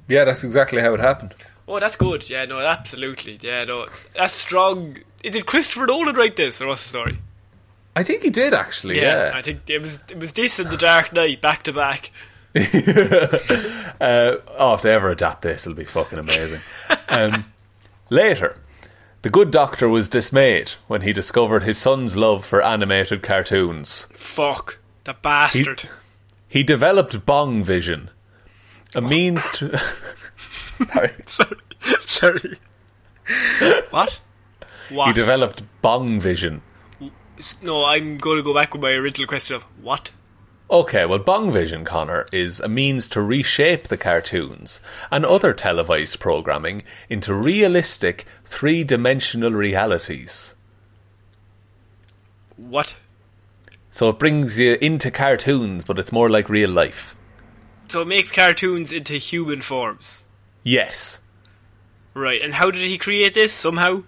Yeah, 0.09 0.25
that's 0.25 0.43
exactly 0.45 0.81
how 0.81 0.95
it 0.95 1.01
happened. 1.01 1.35
Oh, 1.67 1.79
that's 1.79 1.97
good. 1.97 2.29
Yeah, 2.29 2.45
no, 2.45 2.59
absolutely. 2.59 3.39
Yeah, 3.41 3.65
no, 3.65 3.87
that's 4.17 4.35
strong. 4.35 4.99
Did 5.31 5.47
Christopher 5.47 5.87
Nolan 5.87 6.15
write 6.15 6.37
this, 6.37 6.61
or 6.61 6.69
what's 6.69 6.83
the 6.83 6.89
story? 6.89 7.19
I 7.97 8.03
think 8.03 8.23
he 8.23 8.31
did 8.31 8.55
actually, 8.55 9.01
yeah. 9.01 9.31
I 9.35 9.43
think 9.43 9.69
it 9.71 9.81
was 9.81 10.03
it 10.11 10.19
was 10.19 10.33
this 10.33 10.59
and 10.59 10.71
The 10.71 10.77
Dark 10.77 11.13
Knight 11.13 11.41
back 11.41 11.63
to 11.65 11.73
back. 11.73 12.11
Uh, 14.01 14.39
oh, 14.59 14.75
if 14.75 14.83
they 14.83 14.93
ever 14.93 15.09
adapt 15.09 15.43
this, 15.43 15.65
it'll 15.65 15.77
be 15.77 15.85
fucking 15.85 16.19
amazing. 16.19 16.61
um, 17.09 17.45
later, 18.11 18.59
the 19.23 19.31
good 19.31 19.53
doctor 19.53 19.89
was 19.89 20.09
dismayed 20.09 20.73
when 20.89 21.03
he 21.03 21.13
discovered 21.13 21.63
his 21.63 21.79
son's 21.79 22.17
love 22.17 22.45
for 22.45 22.61
animated 22.61 23.23
cartoons. 23.23 24.07
Fuck 24.11 24.81
the 25.05 25.15
bastard. 25.15 25.89
He 26.49 26.65
developed 26.65 27.25
Bong 27.25 27.63
Vision, 27.63 28.11
a 28.95 29.01
means 29.01 29.49
to. 29.53 29.81
Sorry. 30.93 31.15
Sorry, 31.25 31.57
sorry. 32.05 32.59
what? 33.91 34.21
What? 34.91 35.09
He 35.09 35.13
developed 35.13 35.63
Bong 35.83 36.21
Vision. 36.21 36.63
No, 37.63 37.85
I'm 37.85 38.17
going 38.19 38.37
to 38.37 38.43
go 38.43 38.55
back 38.55 38.73
with 38.73 38.83
my 38.83 38.93
original 38.93 39.27
question 39.27 39.57
of 39.57 39.65
what? 39.83 40.11
Okay, 40.71 41.05
well, 41.05 41.19
Bong 41.19 41.53
Vision, 41.53 41.85
Conor, 41.85 42.27
is 42.33 42.61
a 42.61 42.69
means 42.69 43.09
to 43.11 43.21
reshape 43.21 43.89
the 43.89 43.97
cartoons 43.97 44.81
and 45.11 45.27
other 45.27 45.53
televised 45.53 46.19
programming 46.21 46.83
into 47.09 47.35
realistic, 47.35 48.25
three 48.45 48.83
dimensional 48.83 49.53
realities. 49.53 50.55
What? 52.57 52.97
So 53.91 54.09
it 54.09 54.19
brings 54.19 54.59
you 54.59 54.79
into 54.81 55.11
cartoons, 55.11 55.85
but 55.85 55.99
it's 55.99 56.13
more 56.13 56.31
like 56.31 56.49
real 56.49 56.71
life. 56.71 57.15
So 57.89 58.03
it 58.03 58.09
makes 58.09 58.33
cartoons 58.33 58.93
into 58.93 59.15
human 59.15 59.61
forms. 59.61 60.27
Yes, 60.63 61.21
Right, 62.15 62.41
and 62.41 62.55
how 62.55 62.71
did 62.71 62.83
he 62.83 62.97
create 62.97 63.35
this? 63.35 63.53
Somehow? 63.53 64.05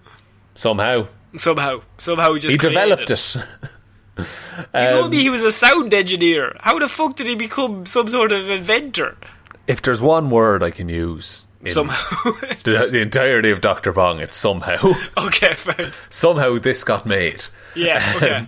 Somehow. 0.57 1.07
Somehow. 1.35 1.81
Somehow 1.97 2.33
he 2.33 2.41
just 2.41 2.51
He 2.51 2.57
developed 2.57 3.09
it. 3.09 3.35
He 4.73 4.87
told 4.89 5.11
me 5.11 5.17
um, 5.17 5.21
he 5.21 5.29
was 5.29 5.43
a 5.43 5.51
sound 5.51 5.93
engineer. 5.93 6.55
How 6.59 6.79
the 6.79 6.87
fuck 6.87 7.15
did 7.15 7.27
he 7.27 7.35
become 7.35 7.85
some 7.85 8.07
sort 8.07 8.31
of 8.31 8.49
inventor? 8.49 9.15
If 9.67 9.83
there's 9.83 10.01
one 10.01 10.31
word 10.31 10.63
I 10.63 10.71
can 10.71 10.89
use 10.89 11.45
Somehow. 11.65 12.31
the, 12.63 12.89
the 12.91 13.01
entirety 13.01 13.49
of 13.49 13.61
Dr. 13.61 13.91
Bong, 13.91 14.19
it's 14.19 14.35
somehow. 14.35 14.93
okay, 15.17 15.53
found. 15.53 15.99
somehow 16.09 16.59
this 16.59 16.83
got 16.83 17.05
made. 17.05 17.45
Yeah, 17.75 18.11
um, 18.11 18.17
okay. 18.17 18.47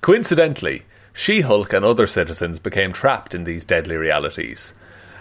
Coincidentally, 0.00 0.82
She 1.12 1.42
Hulk 1.42 1.72
and 1.72 1.84
other 1.84 2.06
citizens 2.06 2.58
became 2.58 2.92
trapped 2.92 3.34
in 3.34 3.44
these 3.44 3.64
deadly 3.64 3.96
realities, 3.96 4.72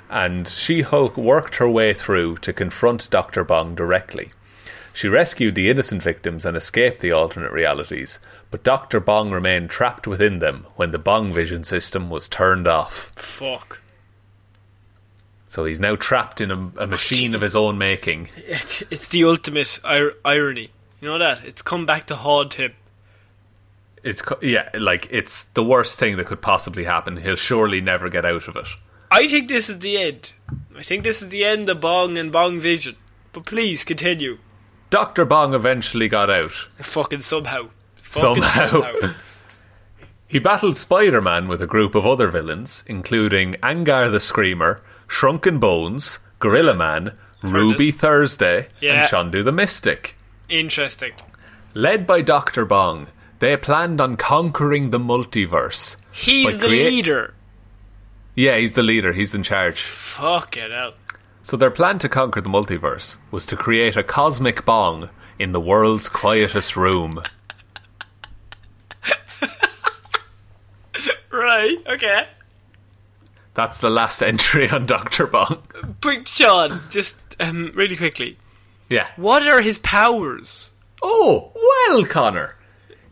and 0.09 0.47
She 0.47 0.81
Hulk 0.81 1.17
worked 1.17 1.55
her 1.55 1.69
way 1.69 1.93
through 1.93 2.37
to 2.37 2.53
confront 2.53 3.09
Dr. 3.09 3.43
Bong 3.43 3.75
directly. 3.75 4.31
She 4.93 5.07
rescued 5.07 5.55
the 5.55 5.69
innocent 5.69 6.03
victims 6.03 6.45
and 6.45 6.55
escaped 6.55 6.99
the 6.99 7.11
alternate 7.11 7.51
realities, 7.51 8.19
but 8.51 8.63
Dr. 8.63 8.99
Bong 8.99 9.31
remained 9.31 9.71
trapped 9.71 10.05
within 10.05 10.37
them 10.37 10.67
when 10.75 10.91
the 10.91 10.99
Bong 10.99 11.33
vision 11.33 11.63
system 11.63 12.11
was 12.11 12.29
turned 12.29 12.67
off. 12.67 13.11
Fuck. 13.15 13.81
So 15.49 15.65
he's 15.65 15.79
now 15.79 15.95
trapped 15.95 16.41
in 16.41 16.51
a, 16.51 16.71
a 16.77 16.87
machine 16.87 17.33
of 17.33 17.41
his 17.41 17.55
own 17.55 17.77
making. 17.77 18.29
It, 18.37 18.83
it's 18.91 19.07
the 19.07 19.23
ultimate 19.23 19.79
ir- 19.83 20.13
irony. 20.23 20.69
You 20.99 21.09
know 21.09 21.17
that? 21.17 21.43
It's 21.43 21.61
come 21.61 21.85
back 21.85 22.05
to 22.05 22.15
haunt 22.15 22.55
him. 22.55 22.73
It's 24.03 24.21
co- 24.21 24.39
yeah, 24.41 24.69
like 24.73 25.07
it's 25.11 25.45
the 25.53 25.63
worst 25.63 25.97
thing 25.97 26.17
that 26.17 26.27
could 26.27 26.41
possibly 26.41 26.83
happen. 26.83 27.17
He'll 27.17 27.35
surely 27.35 27.81
never 27.81 28.09
get 28.09 28.25
out 28.25 28.47
of 28.47 28.55
it. 28.55 28.67
I 29.09 29.27
think 29.27 29.47
this 29.47 29.69
is 29.69 29.79
the 29.79 29.97
end. 29.97 30.33
I 30.77 30.81
think 30.81 31.03
this 31.03 31.21
is 31.21 31.29
the 31.29 31.45
end 31.45 31.69
of 31.69 31.81
Bong 31.81 32.17
and 32.17 32.31
Bong 32.31 32.59
Vision. 32.59 32.95
But 33.31 33.45
please 33.45 33.83
continue. 33.83 34.37
Dr. 34.93 35.25
Bong 35.25 35.55
eventually 35.55 36.07
got 36.07 36.29
out. 36.29 36.51
Fucking 36.75 37.21
somehow. 37.21 37.69
Fucking 37.95 38.43
Somehow. 38.43 38.81
somehow. 38.81 39.13
He 40.27 40.37
battled 40.37 40.77
Spider 40.77 41.19
Man 41.19 41.47
with 41.47 41.63
a 41.63 41.67
group 41.67 41.95
of 41.95 42.05
other 42.05 42.27
villains, 42.27 42.83
including 42.85 43.53
Angar 43.63 44.11
the 44.11 44.19
Screamer, 44.19 44.81
Shrunken 45.07 45.57
Bones, 45.59 46.19
Gorilla 46.39 46.75
Man, 46.75 47.13
Ruby 47.41 47.89
Thursday, 47.89 48.67
Yeah. 48.81 49.01
and 49.01 49.09
Chondu 49.09 49.43
the 49.43 49.51
Mystic. 49.51 50.15
Interesting. 50.49 51.13
Led 51.73 52.05
by 52.05 52.21
Dr. 52.21 52.63
Bong, 52.65 53.07
they 53.39 53.57
planned 53.57 53.99
on 53.99 54.15
conquering 54.17 54.91
the 54.91 54.99
multiverse. 54.99 55.95
He's 56.11 56.59
the 56.59 56.67
create- 56.67 56.91
leader. 56.93 57.33
Yeah, 58.35 58.57
he's 58.57 58.73
the 58.73 58.83
leader, 58.83 59.13
he's 59.13 59.33
in 59.35 59.41
charge. 59.43 59.79
Fuck 59.81 60.55
it 60.57 60.69
hell. 60.71 60.93
So 61.43 61.57
their 61.57 61.71
plan 61.71 61.99
to 61.99 62.09
conquer 62.09 62.41
the 62.41 62.49
multiverse 62.49 63.17
was 63.29 63.45
to 63.47 63.55
create 63.57 63.95
a 63.97 64.03
cosmic 64.03 64.65
bong 64.65 65.09
in 65.37 65.51
the 65.51 65.59
world's 65.59 66.09
quietest 66.09 66.75
room. 66.75 67.21
Right, 71.31 71.77
okay. 71.87 72.27
That's 73.55 73.79
the 73.79 73.89
last 73.89 74.21
entry 74.21 74.69
on 74.69 74.85
Dr. 74.85 75.25
Bong. 75.27 75.63
But 75.99 76.27
Shaun, 76.27 76.81
just 76.89 77.19
um, 77.39 77.71
really 77.73 77.95
quickly, 77.95 78.37
Yeah. 78.89 79.07
what 79.15 79.45
are 79.47 79.61
his 79.61 79.79
powers? 79.79 80.71
Oh, 81.01 81.51
well, 81.89 82.05
Conor. 82.05 82.55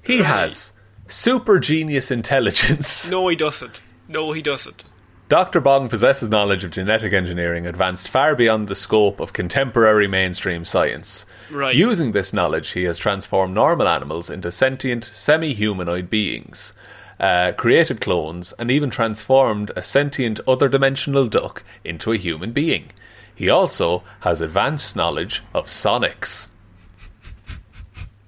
He 0.04 0.20
has 0.22 0.72
super 1.08 1.58
genius 1.60 2.12
intelligence. 2.12 3.10
No, 3.10 3.28
he 3.28 3.36
doesn't. 3.36 3.82
No, 4.08 4.34
he 4.34 4.42
doesn't. 4.44 4.84
Dr. 5.32 5.62
Bong 5.62 5.88
possesses 5.88 6.28
knowledge 6.28 6.66
of 6.66 6.72
genetic 6.72 7.14
engineering 7.14 7.66
advanced 7.66 8.10
far 8.10 8.36
beyond 8.36 8.68
the 8.68 8.76
scope 8.76 9.22
of 9.22 9.32
contemporary 9.32 10.06
mainstream 10.06 10.66
science. 10.66 11.26
Right. 11.50 11.74
Using 11.74 12.12
this 12.12 12.34
knowledge, 12.34 12.72
he 12.72 12.84
has 12.84 12.98
transformed 12.98 13.56
normal 13.56 13.88
animals 13.88 14.30
into 14.30 14.52
sentient, 14.52 15.10
semi 15.14 15.54
humanoid 15.54 16.10
beings, 16.10 16.74
uh, 17.18 17.54
created 17.54 18.02
clones, 18.02 18.54
and 18.60 18.70
even 18.70 18.90
transformed 18.90 19.72
a 19.78 19.84
sentient 19.84 20.42
other 20.46 20.68
dimensional 20.68 21.28
duck 21.28 21.64
into 21.86 22.12
a 22.12 22.18
human 22.18 22.52
being. 22.52 22.92
He 23.34 23.48
also 23.50 24.04
has 24.20 24.42
advanced 24.42 24.98
knowledge 24.98 25.44
of 25.54 25.68
sonics. 25.68 26.50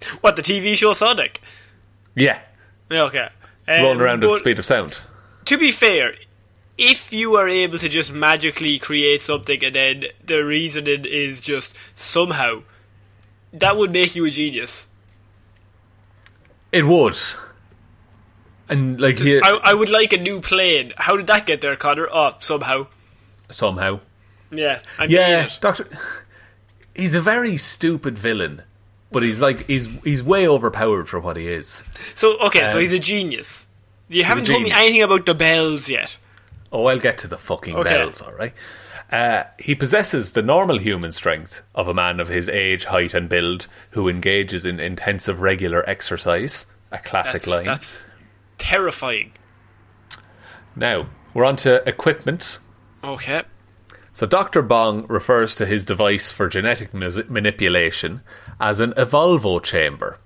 What, 0.22 0.38
the 0.38 0.42
TV 0.42 0.76
show 0.76 0.94
Sonic? 0.94 1.42
Yeah, 2.16 2.40
Okay. 2.90 3.28
Um, 3.68 3.84
rolling 3.84 4.00
around 4.00 4.24
at 4.24 4.30
the 4.30 4.40
speed 4.40 4.58
of 4.60 4.64
sound. 4.64 5.00
To 5.46 5.58
be 5.58 5.72
fair, 5.72 6.14
if 6.78 7.14
you 7.14 7.36
are 7.36 7.48
able 7.48 7.78
to 7.78 7.90
just 7.90 8.12
magically 8.12 8.80
create 8.80 9.22
something 9.22 9.64
and 9.64 9.76
then 9.76 10.04
the 10.26 10.44
reasoning 10.44 11.06
is 11.08 11.42
just 11.42 11.78
somehow, 11.96 12.64
that 13.54 13.78
would 13.78 13.92
make 13.94 14.16
you 14.16 14.26
a 14.26 14.30
genius. 14.30 14.88
It 16.72 16.86
would. 16.86 17.18
And, 18.70 19.00
like, 19.00 19.18
Just- 19.18 19.28
he, 19.28 19.40
I, 19.42 19.60
I 19.64 19.74
would 19.74 19.90
like 19.90 20.14
a 20.14 20.18
new 20.18 20.40
plane. 20.42 20.94
How 20.98 21.16
did 21.18 21.28
that 21.28 21.46
get 21.46 21.62
there, 21.62 21.76
Conor? 21.76 22.08
Oh, 22.12 22.34
somehow. 22.40 22.88
somehow. 23.52 24.00
Yeah, 24.52 24.80
I'm 25.00 25.10
Yeah. 25.10 25.50
Doctor. 25.62 25.88
He's 26.96 27.16
a 27.16 27.22
very 27.22 27.58
stupid 27.58 28.18
villain, 28.20 28.62
but 29.12 29.24
he's 29.24 29.40
like 29.40 29.66
he's 29.66 29.88
he's 30.04 30.22
way 30.22 30.48
overpowered 30.48 31.10
for 31.10 31.20
what 31.20 31.38
he 31.38 31.48
is. 31.48 31.82
So 32.14 32.38
okay, 32.38 32.68
so 32.68 32.76
Um, 32.76 32.82
he's 32.82 32.94
a 32.94 33.00
genius. 33.00 33.66
You 34.10 34.24
haven't 34.24 34.46
told 34.46 34.62
me 34.62 34.72
anything 34.72 35.02
about 35.02 35.26
the 35.26 35.34
bells 35.34 35.90
yet. 35.90 36.20
Oh, 36.74 36.86
I'll 36.88 37.00
get 37.00 37.20
to 37.20 37.28
the 37.28 37.38
fucking 37.38 37.76
Okay. 37.76 37.90
bells, 37.90 38.22
all 38.22 38.34
right. 38.34 38.54
Uh, 39.12 39.44
he 39.60 39.76
possesses 39.76 40.32
the 40.32 40.42
normal 40.42 40.80
human 40.80 41.12
strength 41.12 41.62
of 41.76 41.88
a 41.88 41.94
man 41.94 42.20
of 42.20 42.28
his 42.30 42.50
age, 42.50 42.86
height, 42.86 43.14
and 43.14 43.30
build 43.30 43.68
who 43.92 44.10
engages 44.10 44.66
in 44.66 44.80
intensive 44.80 45.40
regular 45.40 45.88
exercise. 45.88 46.66
A 46.92 46.98
classic 46.98 47.34
That's, 47.44 47.48
line. 47.48 47.64
that's 47.64 48.06
terrifying. 48.58 49.32
Now 50.76 51.08
we're 51.34 51.46
on 51.46 51.56
to 51.58 51.88
equipment. 51.88 52.58
Okay. 53.04 53.44
So 54.14 54.26
Dr. 54.28 54.62
Bong 54.62 55.06
refers 55.08 55.56
to 55.56 55.66
his 55.66 55.86
device 55.86 56.32
for 56.32 56.48
genetic 56.48 56.94
mis- 56.94 57.20
manipulation 57.30 58.22
as 58.60 58.80
an 58.80 58.94
evolvo 58.94 59.62
chamber. 59.62 60.18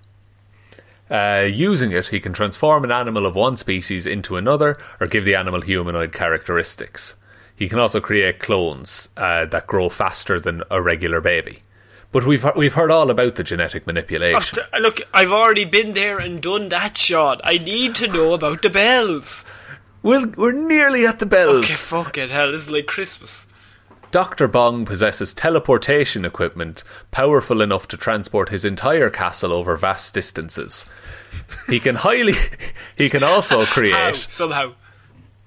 Uh, 1.10 1.48
using 1.50 1.92
it, 1.92 2.08
he 2.08 2.20
can 2.20 2.34
transform 2.34 2.84
an 2.84 2.92
animal 2.92 3.26
of 3.26 3.36
one 3.36 3.56
species 3.58 4.06
into 4.06 4.36
another 4.36 4.78
or 5.00 5.08
give 5.08 5.24
the 5.26 5.36
animal 5.36 5.62
humanoid 5.62 6.12
characteristics. 6.14 7.16
He 7.56 7.70
can 7.70 7.80
also 7.80 8.00
create 8.02 8.40
clones 8.40 9.08
uh, 9.18 9.46
that 9.46 9.68
grow 9.68 9.90
faster 9.90 10.40
than 10.40 10.64
a 10.70 10.82
regular 10.82 11.22
baby. 11.22 11.62
But 12.12 12.26
we've 12.26 12.46
we've 12.56 12.74
heard 12.74 12.92
all 12.92 13.10
about 13.10 13.36
the 13.36 13.44
genetic 13.44 13.84
Oh, 13.84 13.88
manipulation. 13.88 14.56
t- 14.74 14.80
look, 14.80 15.02
I've 15.14 15.32
already 15.32 15.66
been 15.66 15.94
there 15.94 16.20
and 16.20 16.42
done 16.42 16.70
that, 16.70 16.98
Shaun. 16.98 17.40
I 17.44 17.58
need 17.58 17.96
to 17.96 18.08
know 18.08 18.34
about 18.34 18.62
the 18.62 18.70
bells. 18.70 19.46
We'll, 20.04 20.28
we're 20.38 20.54
nearly 20.54 21.06
at 21.06 21.20
the 21.20 21.26
bells. 21.26 21.66
Okay, 21.66 21.74
fucking 21.74 22.30
hell, 22.30 22.52
this 22.52 22.64
is 22.64 22.70
like 22.70 22.86
Christmas. 22.86 23.48
Dr. 24.12 24.48
Bong 24.48 24.86
possesses 24.86 25.34
teleportation 25.34 26.24
equipment 26.26 26.84
powerful 27.12 27.62
enough 27.62 27.88
to 27.90 27.98
transport 27.98 28.50
his 28.50 28.64
entire 28.66 29.10
castle 29.10 29.52
over 29.52 29.76
vast 29.76 30.14
distances. 30.14 30.86
He 31.68 31.80
can 31.80 31.96
highly 31.96 32.34
he 32.98 33.10
can 33.10 33.24
also 33.24 33.60
How? 33.66 33.74
create 33.74 34.26
Somehow. 34.30 34.74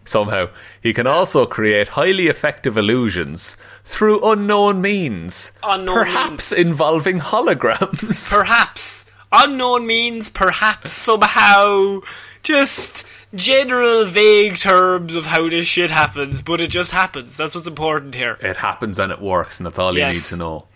somehow 0.05 0.51
he 0.83 0.93
can 0.93 1.07
also 1.07 1.47
create 1.47 1.89
highly 1.89 2.27
effective 2.29 2.77
illusions 2.77 3.57
through 3.85 4.21
unknown 4.31 4.81
means, 4.81 5.53
Unknown 5.63 5.95
perhaps 5.95 6.53
involving 6.53 7.19
holograms. 7.19 8.31
Perhaps. 8.31 9.07
Unknown 9.33 9.87
means 9.87 10.29
perhaps 10.29 10.93
somehow. 10.93 12.01
Just 12.43 13.07
general 13.35 14.05
vague 14.07 14.57
terms 14.57 15.15
of 15.15 15.27
how 15.27 15.49
this 15.49 15.67
shit 15.67 15.91
happens, 15.91 16.43
but 16.43 16.61
it 16.61 16.71
just 16.71 16.93
happens. 16.93 17.37
That's 17.37 17.55
what's 17.55 17.67
important 17.67 18.15
here. 18.15 18.39
it 18.41 18.57
happens 18.57 18.99
and 18.99 19.13
it 19.13 19.21
works, 19.21 19.59
and 19.59 19.67
that's 19.67 19.79
all 19.79 19.97
Yes. 19.97 20.15
you 20.15 20.21
need 20.21 20.29
to 20.29 20.37
know. 20.37 20.67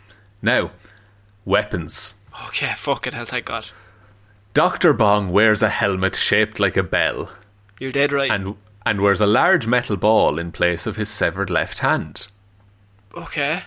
Now, 0.42 0.70
weapons. 1.44 2.14
Okay, 2.48 2.72
fucking 2.76 3.12
hell, 3.12 3.24
thank 3.24 3.46
God. 3.46 3.70
Dr. 4.52 4.92
Bong 4.92 5.32
wears 5.32 5.62
a 5.62 5.68
helmet 5.68 6.14
shaped 6.14 6.60
like 6.60 6.76
a 6.76 6.82
bell. 6.82 7.30
You're 7.80 7.92
dead 7.92 8.12
right. 8.12 8.30
and 8.30 8.54
and 8.86 9.00
wears 9.00 9.20
a 9.20 9.26
large 9.26 9.66
metal 9.66 9.96
ball 9.96 10.38
in 10.38 10.52
place 10.52 10.86
of 10.86 10.96
his 10.96 11.08
severed 11.08 11.48
left 11.50 11.78
hand. 11.78 12.26
okay. 13.16 13.62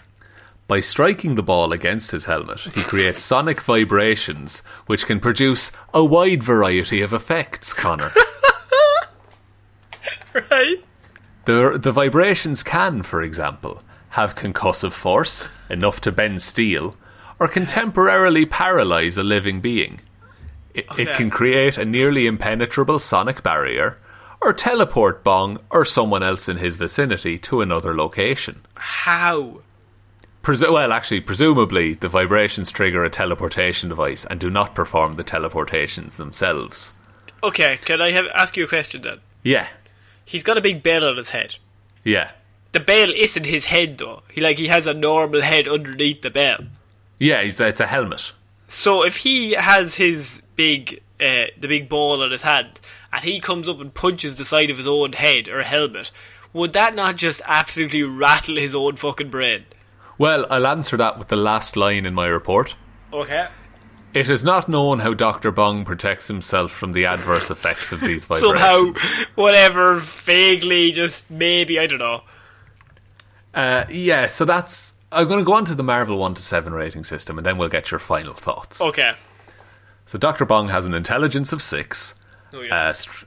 By 0.68 0.82
striking 0.82 1.36
the 1.36 1.44
ball 1.44 1.72
against 1.72 2.12
his 2.12 2.26
helmet, 2.26 2.60
he 2.60 2.84
creates 2.84 3.22
sonic 3.22 3.62
vibrations 3.62 4.60
which 4.86 5.06
can 5.06 5.22
produce 5.22 5.72
a 5.94 6.04
wide 6.04 6.44
variety 6.44 7.02
of 7.02 7.14
effects, 7.14 7.74
Conor. 7.74 8.12
Right? 10.52 10.84
the, 11.46 11.80
the 11.82 11.92
vibrations 11.92 12.62
can, 12.62 13.02
for 13.02 13.24
example, 13.24 13.82
have 14.10 14.36
concussive 14.36 14.92
force, 14.92 15.48
enough 15.68 16.00
to 16.02 16.12
bend 16.12 16.44
steel, 16.44 16.96
or 17.40 17.48
can 17.48 17.66
temporarily 17.66 18.46
paralyze 18.46 19.18
a 19.18 19.24
living 19.24 19.62
being. 19.62 20.00
It, 20.76 20.86
it 20.96 21.16
can 21.16 21.32
create 21.32 21.78
a 21.80 21.86
nearly 21.86 22.28
impenetrable 22.28 23.00
sonic 23.00 23.42
barrier, 23.42 23.98
or 24.40 24.54
teleport 24.54 25.24
Bong 25.24 25.58
or 25.72 25.86
someone 25.86 26.22
else 26.22 26.48
in 26.48 26.58
his 26.58 26.76
vicinity 26.76 27.40
to 27.40 27.62
another 27.62 27.96
location. 27.96 28.62
How? 28.76 29.62
Presu- 30.48 30.72
well, 30.72 30.94
actually, 30.94 31.20
presumably, 31.20 31.96
the 31.96 32.08
vibrations 32.08 32.72
trigger 32.72 33.04
a 33.04 33.10
teleportation 33.10 33.90
device 33.90 34.24
and 34.24 34.40
do 34.40 34.50
not 34.50 34.74
perform 34.74 35.14
the 35.16 35.24
teleportations 35.26 36.16
themselves. 36.16 36.94
Okay, 37.44 37.80
can 37.84 38.02
I 38.02 38.12
have, 38.12 38.28
ask 38.34 38.56
you 38.56 38.64
a 38.64 38.68
question 38.68 39.02
then? 39.02 39.20
Yeah, 39.44 39.68
He's 40.24 40.44
got 40.44 40.58
a 40.58 40.62
big 40.62 40.84
bell 40.84 41.04
on 41.04 41.18
his 41.18 41.32
head. 41.32 41.58
yeah, 42.06 42.32
The 42.72 42.80
bell 42.80 43.10
isn't 43.14 43.46
his 43.46 43.66
head 43.66 43.98
though. 43.98 44.24
He 44.32 44.40
like 44.40 44.58
he 44.58 44.68
has 44.68 44.88
a 44.88 44.94
normal 44.94 45.42
head 45.42 45.68
underneath 45.68 46.22
the 46.22 46.30
bell. 46.32 46.60
yeah. 47.20 47.44
He's, 47.44 47.60
it's 47.60 47.82
a 47.82 47.88
helmet. 47.88 48.32
So 48.70 49.04
if 49.04 49.18
he 49.18 49.52
has 49.52 49.96
his 49.96 50.44
big, 50.56 51.02
uh, 51.20 51.48
the 51.60 51.68
big 51.68 51.90
ball 51.90 52.22
on 52.24 52.32
his 52.32 52.44
hand, 52.44 52.80
and 53.12 53.22
he 53.22 53.42
comes 53.42 53.68
up 53.68 53.82
and 53.82 53.94
punches 53.94 54.38
the 54.38 54.46
side 54.46 54.70
of 54.70 54.78
his 54.78 54.88
own 54.88 55.12
head 55.12 55.50
or 55.50 55.62
helmet, 55.64 56.14
would 56.54 56.72
that 56.72 56.96
not 56.96 57.18
just 57.18 57.42
absolutely 57.46 58.04
rattle 58.04 58.56
his 58.56 58.74
own 58.74 58.96
fucking 58.96 59.30
brain? 59.30 59.66
Well, 60.18 60.46
I'll 60.50 60.68
answer 60.68 60.98
that 60.98 61.20
with 61.20 61.28
the 61.28 61.36
last 61.36 61.78
line 61.78 62.06
in 62.06 62.14
my 62.14 62.26
report. 62.28 62.76
Okay. 63.14 63.48
It 64.14 64.30
is 64.30 64.44
not 64.44 64.68
known 64.68 65.00
how 65.00 65.14
Dr. 65.14 65.52
Bong 65.52 65.86
protects 65.86 66.28
himself 66.28 66.72
from 66.72 66.94
the 66.94 67.06
adverse 67.06 67.52
effects 67.52 67.92
of 67.92 68.00
these 68.02 68.26
vibrations. 68.26 68.60
Somehow, 68.60 69.32
whatever, 69.36 69.96
vaguely, 69.98 70.92
just 70.92 71.30
maybe, 71.30 71.78
I 71.78 71.86
don't 71.88 72.00
know. 72.00 72.24
Uh, 73.54 73.86
yeah, 73.90 74.28
so 74.28 74.46
that's. 74.46 74.94
I'm 75.12 75.28
going 75.28 75.40
to 75.40 75.46
go 75.46 75.54
on 75.54 75.66
to 75.66 75.76
the 75.76 75.84
Marvel 75.84 76.18
1 76.18 76.36
to 76.36 76.42
7 76.42 76.74
rating 76.74 77.04
system 77.06 77.38
and 77.38 77.46
then 77.46 77.58
we'll 77.58 77.70
get 77.70 77.92
your 77.92 78.00
final 78.00 78.34
thoughts. 78.34 78.82
Okay. 78.82 79.14
So 80.06 80.18
Dr. 80.18 80.46
Bong 80.46 80.68
has 80.70 80.86
an 80.86 80.94
intelligence 80.94 81.54
of 81.54 81.62
6, 81.62 82.14
Oh, 82.54 82.62
yes. 82.62 82.72
uh, 82.72 82.92
str- 82.92 83.26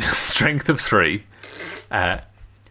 strength 0.14 0.68
of 0.68 0.80
3, 0.80 1.24
uh, 1.90 2.18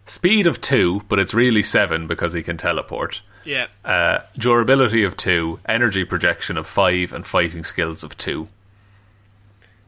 speed 0.06 0.48
of 0.48 0.62
2, 0.62 1.02
but 1.10 1.20
it's 1.20 1.34
really 1.34 1.64
7 1.64 2.08
because 2.08 2.32
he 2.32 2.44
can 2.44 2.56
teleport, 2.58 3.22
yeah. 3.46 3.68
uh, 3.84 4.20
durability 4.38 5.04
of 5.04 5.16
2, 5.18 5.60
energy 5.68 6.06
projection 6.06 6.58
of 6.58 6.68
5, 6.68 7.14
and 7.14 7.26
fighting 7.26 7.64
skills 7.64 8.04
of 8.04 8.18
2. 8.18 8.48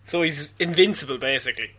So 0.04 0.22
he's 0.22 0.54
invincible, 0.60 1.18
basically. 1.18 1.72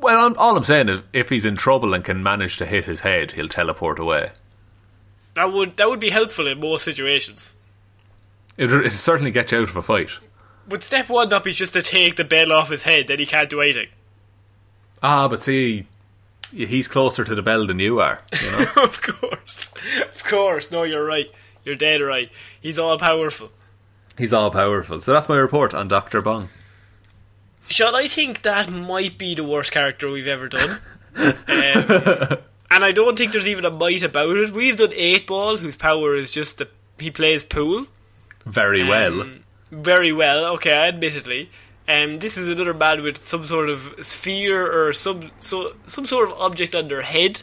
Well, 0.00 0.26
I'm, 0.26 0.36
all 0.36 0.56
I'm 0.56 0.64
saying 0.64 0.88
is, 0.88 1.02
if 1.12 1.30
he's 1.30 1.44
in 1.44 1.54
trouble 1.54 1.94
and 1.94 2.04
can 2.04 2.22
manage 2.22 2.58
to 2.58 2.66
hit 2.66 2.84
his 2.84 3.00
head, 3.00 3.32
he'll 3.32 3.48
teleport 3.48 3.98
away. 3.98 4.30
That 5.34 5.52
would 5.52 5.76
that 5.78 5.88
would 5.88 6.00
be 6.00 6.10
helpful 6.10 6.46
in 6.46 6.60
most 6.60 6.84
situations. 6.84 7.54
It 8.56 8.70
it'll 8.70 8.90
certainly 8.90 9.32
get 9.32 9.50
you 9.50 9.58
out 9.58 9.70
of 9.70 9.76
a 9.76 9.82
fight. 9.82 10.10
Would 10.68 10.82
step 10.82 11.08
one 11.08 11.28
not 11.28 11.44
be 11.44 11.52
just 11.52 11.72
to 11.74 11.82
take 11.82 12.16
the 12.16 12.24
bell 12.24 12.52
off 12.52 12.70
his 12.70 12.84
head, 12.84 13.08
then 13.08 13.18
he 13.18 13.26
can't 13.26 13.50
do 13.50 13.60
anything? 13.60 13.88
Ah, 15.02 15.28
but 15.28 15.42
see, 15.42 15.86
he's 16.54 16.88
closer 16.88 17.24
to 17.24 17.34
the 17.34 17.42
bell 17.42 17.66
than 17.66 17.78
you 17.78 18.00
are. 18.00 18.22
You 18.32 18.50
know? 18.50 18.64
of 18.84 19.02
course, 19.02 19.70
of 20.12 20.24
course. 20.24 20.70
No, 20.70 20.82
you're 20.82 21.04
right. 21.04 21.30
You're 21.64 21.76
dead 21.76 22.00
right. 22.00 22.30
He's 22.60 22.78
all 22.78 22.98
powerful. 22.98 23.50
he's 24.18 24.32
all 24.32 24.50
powerful. 24.50 25.00
So 25.00 25.12
that's 25.12 25.28
my 25.28 25.36
report 25.36 25.74
on 25.74 25.88
Doctor 25.88 26.20
Bong. 26.20 26.48
Shaun, 27.68 27.94
I 27.94 28.06
think 28.08 28.42
that 28.42 28.70
might 28.70 29.16
be 29.16 29.34
the 29.34 29.44
worst 29.44 29.72
character 29.72 30.10
we've 30.10 30.26
ever 30.26 30.48
done. 30.48 30.78
um, 31.16 31.38
and 31.48 32.84
I 32.84 32.92
don't 32.92 33.16
think 33.16 33.32
there's 33.32 33.48
even 33.48 33.64
a 33.64 33.70
might 33.70 34.02
about 34.02 34.36
it. 34.36 34.50
We've 34.50 34.76
done 34.76 34.92
Eight 34.94 35.26
Ball, 35.26 35.56
whose 35.56 35.76
power 35.76 36.14
is 36.14 36.30
just 36.30 36.58
that 36.58 36.70
he 36.98 37.10
plays 37.10 37.44
pool. 37.44 37.86
Very 38.44 38.84
well. 38.84 39.22
Um, 39.22 39.44
very 39.70 40.12
well, 40.12 40.54
okay, 40.54 40.88
admittedly. 40.88 41.50
Um, 41.86 42.18
this 42.18 42.38
is 42.38 42.48
another 42.48 42.72
man 42.72 43.02
with 43.02 43.18
some 43.18 43.44
sort 43.44 43.68
of 43.68 43.94
sphere 44.00 44.66
or 44.70 44.92
some 44.92 45.30
so 45.38 45.74
some 45.84 46.06
sort 46.06 46.30
of 46.30 46.38
object 46.38 46.74
on 46.74 46.88
their 46.88 47.02
head, 47.02 47.42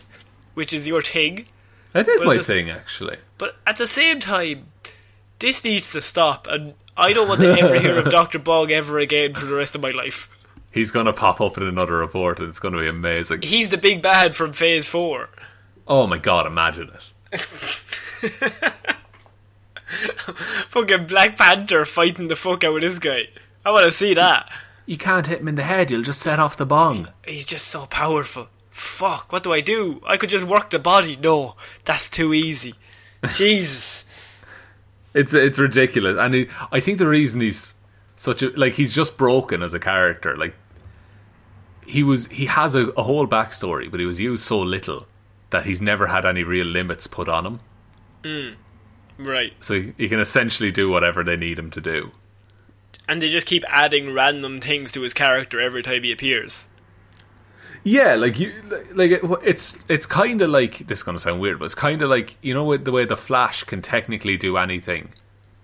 which 0.55 0.73
is 0.73 0.87
your 0.87 1.01
thing. 1.01 1.45
It 1.93 2.07
is 2.07 2.23
but 2.23 2.27
my 2.27 2.37
thing, 2.39 2.69
actually. 2.69 3.17
But 3.37 3.57
at 3.67 3.77
the 3.77 3.85
same 3.87 4.19
time, 4.19 4.67
this 5.39 5.63
needs 5.63 5.91
to 5.91 6.01
stop, 6.01 6.47
and 6.49 6.73
I 6.97 7.13
don't 7.13 7.27
want 7.27 7.41
to 7.41 7.51
ever 7.51 7.79
hear 7.79 7.99
of 7.99 8.09
Doctor 8.09 8.39
Bong 8.39 8.71
ever 8.71 8.97
again 8.97 9.33
for 9.33 9.45
the 9.45 9.55
rest 9.55 9.75
of 9.75 9.81
my 9.81 9.91
life. 9.91 10.29
He's 10.71 10.89
going 10.89 11.05
to 11.05 11.13
pop 11.13 11.41
up 11.41 11.57
in 11.57 11.63
another 11.63 11.97
report, 11.97 12.39
and 12.39 12.47
it's 12.47 12.59
going 12.59 12.73
to 12.73 12.79
be 12.79 12.87
amazing. 12.87 13.41
He's 13.43 13.69
the 13.69 13.77
big 13.77 14.01
bad 14.01 14.35
from 14.35 14.53
Phase 14.53 14.87
Four. 14.87 15.29
Oh 15.87 16.07
my 16.07 16.17
god, 16.17 16.47
imagine 16.47 16.89
it. 17.31 17.39
Fucking 20.69 21.07
Black 21.07 21.37
Panther 21.37 21.83
fighting 21.85 22.29
the 22.29 22.35
fuck 22.35 22.63
out 22.63 22.75
of 22.75 22.81
this 22.81 22.97
guy. 22.99 23.23
I 23.65 23.71
want 23.71 23.85
to 23.85 23.91
see 23.91 24.13
that. 24.15 24.51
You 24.85 24.97
can't 24.97 25.27
hit 25.27 25.39
him 25.39 25.47
in 25.47 25.55
the 25.55 25.63
head, 25.63 25.91
you'll 25.91 26.01
just 26.01 26.21
set 26.21 26.39
off 26.39 26.57
the 26.57 26.65
bong. 26.65 27.07
He's 27.25 27.45
just 27.45 27.67
so 27.67 27.85
powerful. 27.85 28.49
Fuck, 28.69 29.31
what 29.31 29.43
do 29.43 29.53
I 29.53 29.61
do? 29.61 30.01
I 30.05 30.17
could 30.17 30.29
just 30.29 30.45
work 30.45 30.69
the 30.69 30.79
body. 30.79 31.17
No, 31.17 31.55
that's 31.85 32.09
too 32.09 32.33
easy. 32.33 32.75
Jesus. 33.35 34.05
It's 35.13 35.33
it's 35.33 35.59
ridiculous, 35.59 36.17
and 36.17 36.33
he, 36.33 36.49
I 36.71 36.79
think 36.79 36.97
the 36.97 37.07
reason 37.07 37.41
he's 37.41 37.75
such 38.15 38.41
a 38.41 38.49
like 38.51 38.73
he's 38.73 38.93
just 38.93 39.17
broken 39.17 39.61
as 39.61 39.73
a 39.73 39.79
character. 39.79 40.37
Like 40.37 40.55
he 41.85 42.01
was, 42.01 42.27
he 42.27 42.45
has 42.45 42.75
a, 42.75 42.87
a 42.89 43.03
whole 43.03 43.27
backstory, 43.27 43.91
but 43.91 43.99
he 43.99 44.05
was 44.05 44.19
used 44.21 44.43
so 44.43 44.59
little 44.59 45.05
that 45.49 45.65
he's 45.65 45.81
never 45.81 46.07
had 46.07 46.25
any 46.25 46.43
real 46.43 46.65
limits 46.65 47.07
put 47.07 47.27
on 47.27 47.45
him. 47.45 47.59
Mm, 48.23 48.55
right. 49.19 49.53
So 49.59 49.81
he, 49.81 49.93
he 49.97 50.07
can 50.07 50.21
essentially 50.21 50.71
do 50.71 50.89
whatever 50.89 51.23
they 51.23 51.35
need 51.35 51.59
him 51.59 51.71
to 51.71 51.81
do. 51.81 52.11
And 53.07 53.21
they 53.21 53.29
just 53.29 53.47
keep 53.47 53.63
adding 53.67 54.13
random 54.13 54.59
things 54.59 54.91
to 54.93 55.01
his 55.01 55.13
character 55.13 55.59
every 55.59 55.83
time 55.83 56.03
he 56.03 56.11
appears. 56.11 56.67
Yeah, 57.83 58.15
like 58.15 58.39
you, 58.39 58.53
like 58.93 59.11
it, 59.11 59.21
it's 59.43 59.77
it's 59.87 60.05
kind 60.05 60.41
of 60.41 60.51
like 60.51 60.85
this 60.87 60.99
is 60.99 61.03
gonna 61.03 61.19
sound 61.19 61.41
weird, 61.41 61.59
but 61.59 61.65
it's 61.65 61.75
kind 61.75 62.01
of 62.01 62.09
like 62.09 62.37
you 62.41 62.53
know 62.53 62.77
the 62.77 62.91
way 62.91 63.05
the 63.05 63.17
Flash 63.17 63.63
can 63.63 63.81
technically 63.81 64.37
do 64.37 64.57
anything 64.57 65.09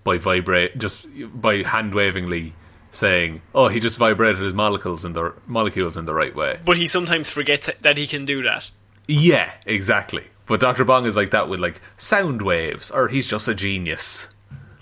by 0.03 0.17
vibrate 0.17 0.77
just 0.77 1.05
by 1.33 1.61
hand 1.61 1.93
wavingly 1.93 2.53
saying, 2.91 3.41
"Oh, 3.53 3.67
he 3.67 3.79
just 3.79 3.97
vibrated 3.97 4.41
his 4.41 4.55
molecules 4.55 5.05
in 5.05 5.13
the 5.13 5.33
molecules 5.45 5.95
in 5.95 6.05
the 6.05 6.13
right 6.13 6.35
way." 6.35 6.59
But 6.65 6.77
he 6.77 6.87
sometimes 6.87 7.29
forgets 7.29 7.69
that 7.81 7.97
he 7.97 8.07
can 8.07 8.25
do 8.25 8.41
that. 8.43 8.71
Yeah, 9.07 9.51
exactly. 9.65 10.23
But 10.47 10.59
Doctor 10.59 10.85
Bong 10.85 11.05
is 11.05 11.15
like 11.15 11.31
that 11.31 11.49
with 11.49 11.59
like 11.59 11.81
sound 11.97 12.41
waves, 12.41 12.89
or 12.89 13.07
he's 13.09 13.27
just 13.27 13.47
a 13.47 13.53
genius. 13.53 14.27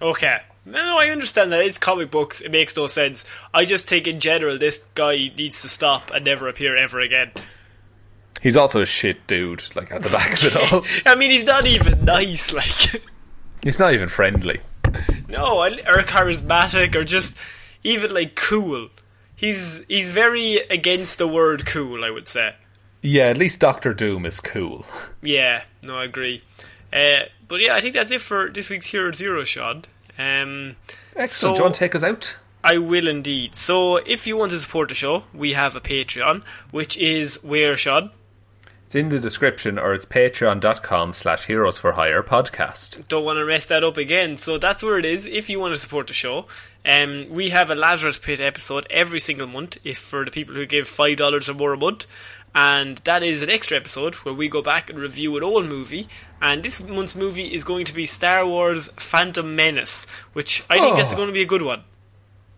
Okay. 0.01 0.39
No, 0.65 0.97
I 0.99 1.10
understand 1.10 1.51
that. 1.51 1.63
It's 1.63 1.78
comic 1.78 2.10
books. 2.10 2.41
It 2.41 2.51
makes 2.51 2.75
no 2.75 2.88
sense. 2.88 3.23
I 3.54 3.65
just 3.65 3.88
think 3.88 4.08
in 4.08 4.19
general 4.19 4.58
this 4.58 4.80
guy 4.95 5.32
needs 5.38 5.62
to 5.62 5.69
stop 5.69 6.12
and 6.12 6.25
never 6.25 6.47
appear 6.47 6.75
ever 6.75 6.99
again. 6.99 7.32
He's 8.41 8.58
also 8.58 8.82
a 8.82 8.86
shit 8.86 9.28
dude, 9.28 9.63
like 9.75 9.91
at 9.91 10.04
the 10.04 10.10
back 10.10 10.34
of 10.34 10.43
it 10.45 10.56
all. 10.73 10.84
I 11.06 11.15
mean, 11.15 11.32
he's 11.32 11.45
not 11.45 11.65
even 11.67 12.04
nice, 12.06 12.54
like. 12.54 13.01
he's 13.63 13.80
not 13.80 13.93
even 13.93 14.10
friendly. 14.10 14.60
No, 15.28 15.63
or 15.63 15.69
charismatic, 16.04 16.95
or 16.95 17.04
just 17.04 17.38
even 17.84 18.13
like 18.13 18.36
cool. 18.36 18.89
He's 19.36 19.84
he's 19.88 20.12
very 20.12 20.58
against 20.69 21.17
the 21.19 21.28
word 21.28 21.65
cool. 21.65 22.04
I 22.06 22.10
would 22.10 22.28
say. 22.28 22.56
Yeah, 23.01 23.25
at 23.25 23.38
least 23.38 23.60
Doctor 23.60 23.93
Doom 23.93 24.25
is 24.25 24.39
cool. 24.39 24.86
Yeah, 25.21 25.63
no, 25.84 25.97
I 25.97 26.06
agree. 26.06 26.41
Uh, 26.91 27.25
but 27.47 27.62
yeah, 27.62 27.75
I 27.75 27.82
think 27.82 27.93
that's 27.93 28.12
it 28.12 28.21
for 28.21 28.49
this 28.49 28.69
week's 28.69 28.88
Hero 28.88 29.12
Zero, 29.12 29.43
Shaun. 29.43 29.84
Um, 30.17 30.75
Excellent. 31.15 31.30
So- 31.30 31.51
Do 31.54 31.58
you 31.58 31.63
want 31.63 31.75
to 31.75 31.80
take 31.80 31.95
us 31.95 32.04
out? 32.04 32.36
I 32.63 32.80
will 32.80 33.08
indeed. 33.08 33.54
So, 33.54 33.97
if 33.97 34.25
you 34.25 34.38
want 34.38 34.51
to 34.51 34.58
support 34.58 34.89
the 34.89 34.95
show, 34.95 35.25
we 35.36 35.54
have 35.54 35.75
a 35.75 35.80
Patreon, 35.82 36.43
which 36.71 36.97
is 36.97 37.43
where, 37.43 37.78
Shaun? 37.78 38.10
It's 38.88 38.95
in 38.95 39.10
the 39.10 39.19
description, 39.19 39.78
or 39.78 39.93
it's 39.93 40.06
patreon.com 40.06 41.13
slash 41.13 41.45
heroes 41.45 41.78
for 41.78 41.91
hire 41.91 42.23
podcast. 42.23 43.08
Don't 43.08 43.23
want 43.25 43.38
to 43.38 43.45
mess 43.45 43.65
that 43.67 43.84
up 43.84 43.97
again. 43.97 44.38
So 44.38 44.58
that's 44.58 44.82
where 44.84 44.97
it 44.97 45.06
is. 45.06 45.28
If 45.28 45.49
you 45.49 45.60
want 45.60 45.73
to 45.75 45.80
support 45.80 46.08
the 46.08 46.13
show, 46.13 46.45
um, 46.86 47.28
we 47.30 47.49
have 47.49 47.69
a 47.69 47.75
Lazarus 47.75 48.17
Pit 48.17 48.39
episode 48.39 48.86
every 48.89 49.19
single 49.19 49.47
month. 49.47 49.78
If 49.84 49.97
for 49.99 50.23
the 50.25 50.32
people 50.32 50.56
who 50.56 50.65
give 50.65 50.88
five 50.88 51.17
dollars 51.17 51.49
or 51.49 51.54
more 51.56 51.73
a 51.73 51.78
month, 51.78 52.06
and 52.55 52.97
that 52.99 53.21
is 53.21 53.43
an 53.43 53.49
extra 53.51 53.77
episode 53.77 54.15
where 54.15 54.33
we 54.33 54.47
go 54.49 54.61
back 54.63 54.89
and 54.89 54.97
review 54.97 55.35
an 55.37 55.43
old 55.43 55.65
movie. 55.67 56.07
And 56.41 56.63
this 56.63 56.81
month's 56.81 57.15
movie 57.15 57.53
is 57.53 57.63
going 57.63 57.85
to 57.85 57.93
be 57.93 58.05
Star 58.05 58.47
Wars: 58.47 58.89
Phantom 58.95 59.55
Menace, 59.55 60.07
which 60.33 60.63
I 60.69 60.79
think 60.79 60.97
that's 60.97 61.13
Oh. 61.13 61.17
going 61.17 61.27
to 61.27 61.33
be 61.33 61.41
a 61.43 61.45
good 61.45 61.61
one. 61.61 61.83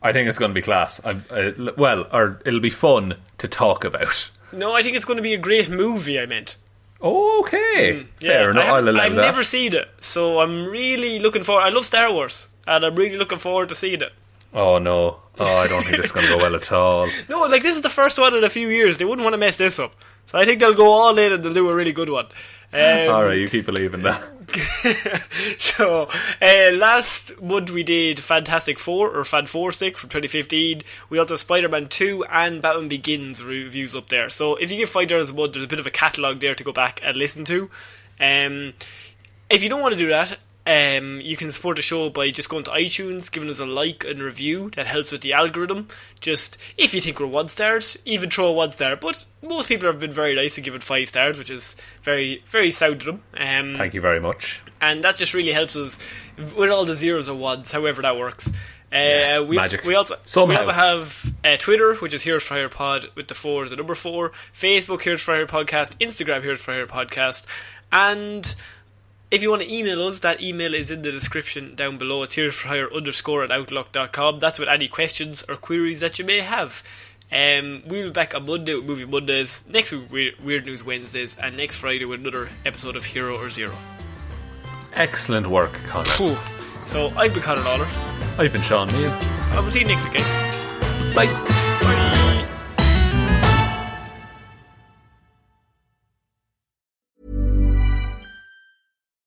I 0.01 0.13
think 0.13 0.29
it's 0.29 0.37
going 0.37 0.51
to 0.51 0.55
be 0.55 0.61
class. 0.61 1.01
I, 1.03 1.19
I, 1.31 1.39
uh, 1.47 1.71
well, 1.75 2.05
or 2.13 2.39
it'll 2.45 2.59
be 2.59 2.69
fun 2.69 3.15
to 3.39 3.47
talk 3.47 3.83
about. 3.83 4.29
No, 4.53 4.73
I 4.73 4.81
think 4.83 4.95
it's 4.95 5.05
going 5.05 5.17
to 5.17 5.23
be 5.23 5.33
a 5.33 5.37
great 5.39 5.69
movie. 5.69 6.19
I 6.19 6.25
meant. 6.27 6.55
Okay, 7.01 8.03
mm, 8.03 8.07
fair 8.21 8.51
enough. 8.51 8.65
I 8.65 8.69
I'll 8.77 8.89
allow 8.89 9.01
I've 9.03 9.15
that. 9.15 9.21
never 9.21 9.43
seen 9.43 9.73
it, 9.73 9.87
so 9.99 10.39
I'm 10.39 10.65
really 10.67 11.19
looking 11.19 11.43
forward. 11.43 11.61
I 11.63 11.69
love 11.69 11.85
Star 11.85 12.11
Wars, 12.13 12.49
and 12.65 12.83
I'm 12.85 12.95
really 12.95 13.17
looking 13.17 13.37
forward 13.37 13.69
to 13.69 13.75
seeing 13.75 14.01
it. 14.01 14.13
Oh 14.53 14.79
no! 14.79 15.19
Oh, 15.39 15.45
I 15.45 15.67
don't 15.67 15.83
think 15.83 15.99
it's 15.99 16.11
going 16.11 16.25
to 16.25 16.33
go 16.33 16.37
well 16.37 16.55
at 16.55 16.71
all. 16.71 17.07
No, 17.29 17.41
like 17.43 17.61
this 17.61 17.75
is 17.75 17.81
the 17.81 17.89
first 17.89 18.17
one 18.17 18.33
in 18.33 18.43
a 18.43 18.49
few 18.49 18.69
years. 18.69 18.97
They 18.97 19.05
wouldn't 19.05 19.23
want 19.23 19.33
to 19.33 19.37
mess 19.37 19.57
this 19.57 19.79
up, 19.79 19.93
so 20.25 20.39
I 20.39 20.45
think 20.45 20.59
they'll 20.59 20.73
go 20.73 20.91
all 20.91 21.17
in 21.17 21.33
and 21.33 21.43
they'll 21.43 21.53
do 21.53 21.69
a 21.69 21.75
really 21.75 21.93
good 21.93 22.09
one. 22.09 22.27
Um, 22.73 23.09
all 23.09 23.23
right, 23.23 23.37
you 23.37 23.47
keep 23.47 23.65
believing 23.65 24.03
that. 24.03 24.23
so 25.59 26.09
uh, 26.41 26.71
last 26.73 27.41
month 27.41 27.71
we 27.71 27.83
did 27.83 28.19
Fantastic 28.19 28.79
Four 28.79 29.15
or 29.15 29.23
Fan 29.23 29.45
Four 29.45 29.71
Stick 29.71 29.97
from 29.97 30.09
2015. 30.09 30.81
We 31.09 31.19
also 31.19 31.33
have 31.33 31.39
Spider 31.39 31.69
Man 31.69 31.87
Two 31.87 32.23
and 32.25 32.61
Batman 32.61 32.87
Begins 32.87 33.43
reviews 33.43 33.95
up 33.95 34.09
there. 34.09 34.29
So 34.29 34.55
if 34.55 34.71
you 34.71 34.77
give 34.77 34.89
five 34.89 35.07
dollars 35.09 35.29
a 35.29 35.33
month, 35.33 35.53
there's 35.53 35.65
a 35.65 35.69
bit 35.69 35.79
of 35.79 35.87
a 35.87 35.91
catalogue 35.91 36.39
there 36.39 36.55
to 36.55 36.63
go 36.63 36.73
back 36.73 36.99
and 37.03 37.17
listen 37.17 37.45
to. 37.45 37.69
Um, 38.19 38.73
if 39.49 39.63
you 39.63 39.69
don't 39.69 39.81
want 39.81 39.93
to 39.93 39.99
do 39.99 40.09
that, 40.09 40.37
um, 40.67 41.21
you 41.21 41.37
can 41.37 41.49
support 41.49 41.77
the 41.77 41.81
show 41.81 42.09
by 42.09 42.29
just 42.29 42.49
going 42.49 42.65
to 42.65 42.71
iTunes, 42.71 43.31
giving 43.31 43.49
us 43.49 43.59
a 43.59 43.65
like 43.65 44.03
and 44.03 44.21
review. 44.21 44.69
That 44.71 44.85
helps 44.85 45.11
with 45.13 45.21
the 45.21 45.31
algorithm. 45.33 45.87
Just 46.19 46.57
if 46.77 46.93
you 46.93 46.99
think 46.99 47.19
we're 47.19 47.27
one 47.27 47.47
stars, 47.47 47.97
even 48.03 48.29
throw 48.29 48.47
a 48.47 48.53
one 48.53 48.71
star. 48.73 48.97
But 48.97 49.25
most 49.41 49.69
people 49.69 49.87
have 49.87 49.99
been 49.99 50.11
very 50.11 50.35
nice 50.35 50.57
and 50.57 50.65
given 50.65 50.81
five 50.81 51.07
stars, 51.07 51.39
which 51.39 51.49
is 51.49 51.77
very 52.01 52.43
very 52.45 52.71
sound 52.71 53.01
of 53.01 53.05
them. 53.05 53.23
Um, 53.35 53.77
Thank 53.77 53.93
you 53.93 54.01
very 54.01 54.19
much. 54.19 54.59
and 54.81 55.03
that 55.05 55.15
just 55.15 55.33
really 55.33 55.53
helps 55.53 55.75
us 55.77 55.99
with 56.37 56.69
all 56.69 56.83
the 56.85 56.95
zeros 56.95 57.29
or 57.29 57.37
ones, 57.37 57.71
however 57.71 58.01
that 58.01 58.17
works. 58.17 58.51
Uh, 58.91 59.43
we, 59.47 59.57
magic. 59.57 59.83
We 59.83 59.95
also 59.95 60.15
we 60.45 60.55
also 60.55 60.71
have 60.71 61.33
uh, 61.43 61.57
Twitter, 61.57 61.95
which 61.95 62.13
is 62.13 62.23
Heroes 62.23 62.43
for 62.43 62.53
Hire 62.53 62.69
Pod 62.69 63.07
with 63.15 63.27
the 63.27 63.33
four 63.35 63.63
is 63.63 63.69
the 63.69 63.75
number 63.75 63.95
four. 63.95 64.31
Facebook 64.53 65.01
Heroes 65.01 65.21
for 65.21 65.33
Hire 65.33 65.45
Podcast. 65.45 65.97
Instagram 65.97 66.41
Heroes 66.41 66.61
for 66.63 66.73
Hire 66.73 66.87
Podcast. 66.87 67.45
And 67.91 68.55
if 69.29 69.43
you 69.43 69.49
want 69.49 69.61
to 69.63 69.73
email 69.73 70.01
us, 70.07 70.19
that 70.21 70.41
email 70.41 70.73
is 70.73 70.89
in 70.91 71.01
the 71.01 71.11
description 71.11 71.75
down 71.75 71.97
below. 71.97 72.23
It's 72.23 72.35
Heroes 72.35 72.55
for 72.55 72.67
Hire 72.69 72.91
underscore 72.93 73.43
at 73.43 73.51
outlook.com. 73.51 74.39
That's 74.39 74.59
with 74.59 74.69
any 74.69 74.87
questions 74.87 75.43
or 75.49 75.55
queries 75.57 75.99
that 75.99 76.17
you 76.19 76.25
may 76.25 76.39
have. 76.39 76.81
Um, 77.31 77.83
we'll 77.85 78.05
be 78.07 78.11
back 78.11 78.33
on 78.33 78.45
Monday 78.45 78.75
with 78.75 78.85
Movie 78.85 79.05
Mondays. 79.05 79.67
Next 79.69 79.91
week, 79.91 80.09
Weird- 80.11 80.39
Weird 80.43 80.65
News 80.65 80.83
Wednesdays. 80.83 81.35
And 81.37 81.57
next 81.57 81.75
Friday 81.75 82.05
with 82.05 82.21
another 82.21 82.49
episode 82.65 82.95
of 82.95 83.03
Hero 83.05 83.35
or 83.37 83.49
Zero. 83.49 83.75
Excellent 84.93 85.47
work, 85.47 85.73
Conor. 85.87 86.09
Cool. 86.11 86.37
So 86.85 87.09
I've 87.17 87.33
been 87.33 87.43
Conor 87.43 87.63
Lawler. 87.63 87.87
I've 88.37 88.53
been 88.53 88.61
Shaun 88.61 88.87
Meighan. 88.89 89.11
I 89.51 89.59
will 89.59 89.69
see 89.69 89.79
you 89.81 89.85
next 89.87 90.03
week, 90.05 90.13
guys. 90.13 91.13
Bye. 91.13 91.66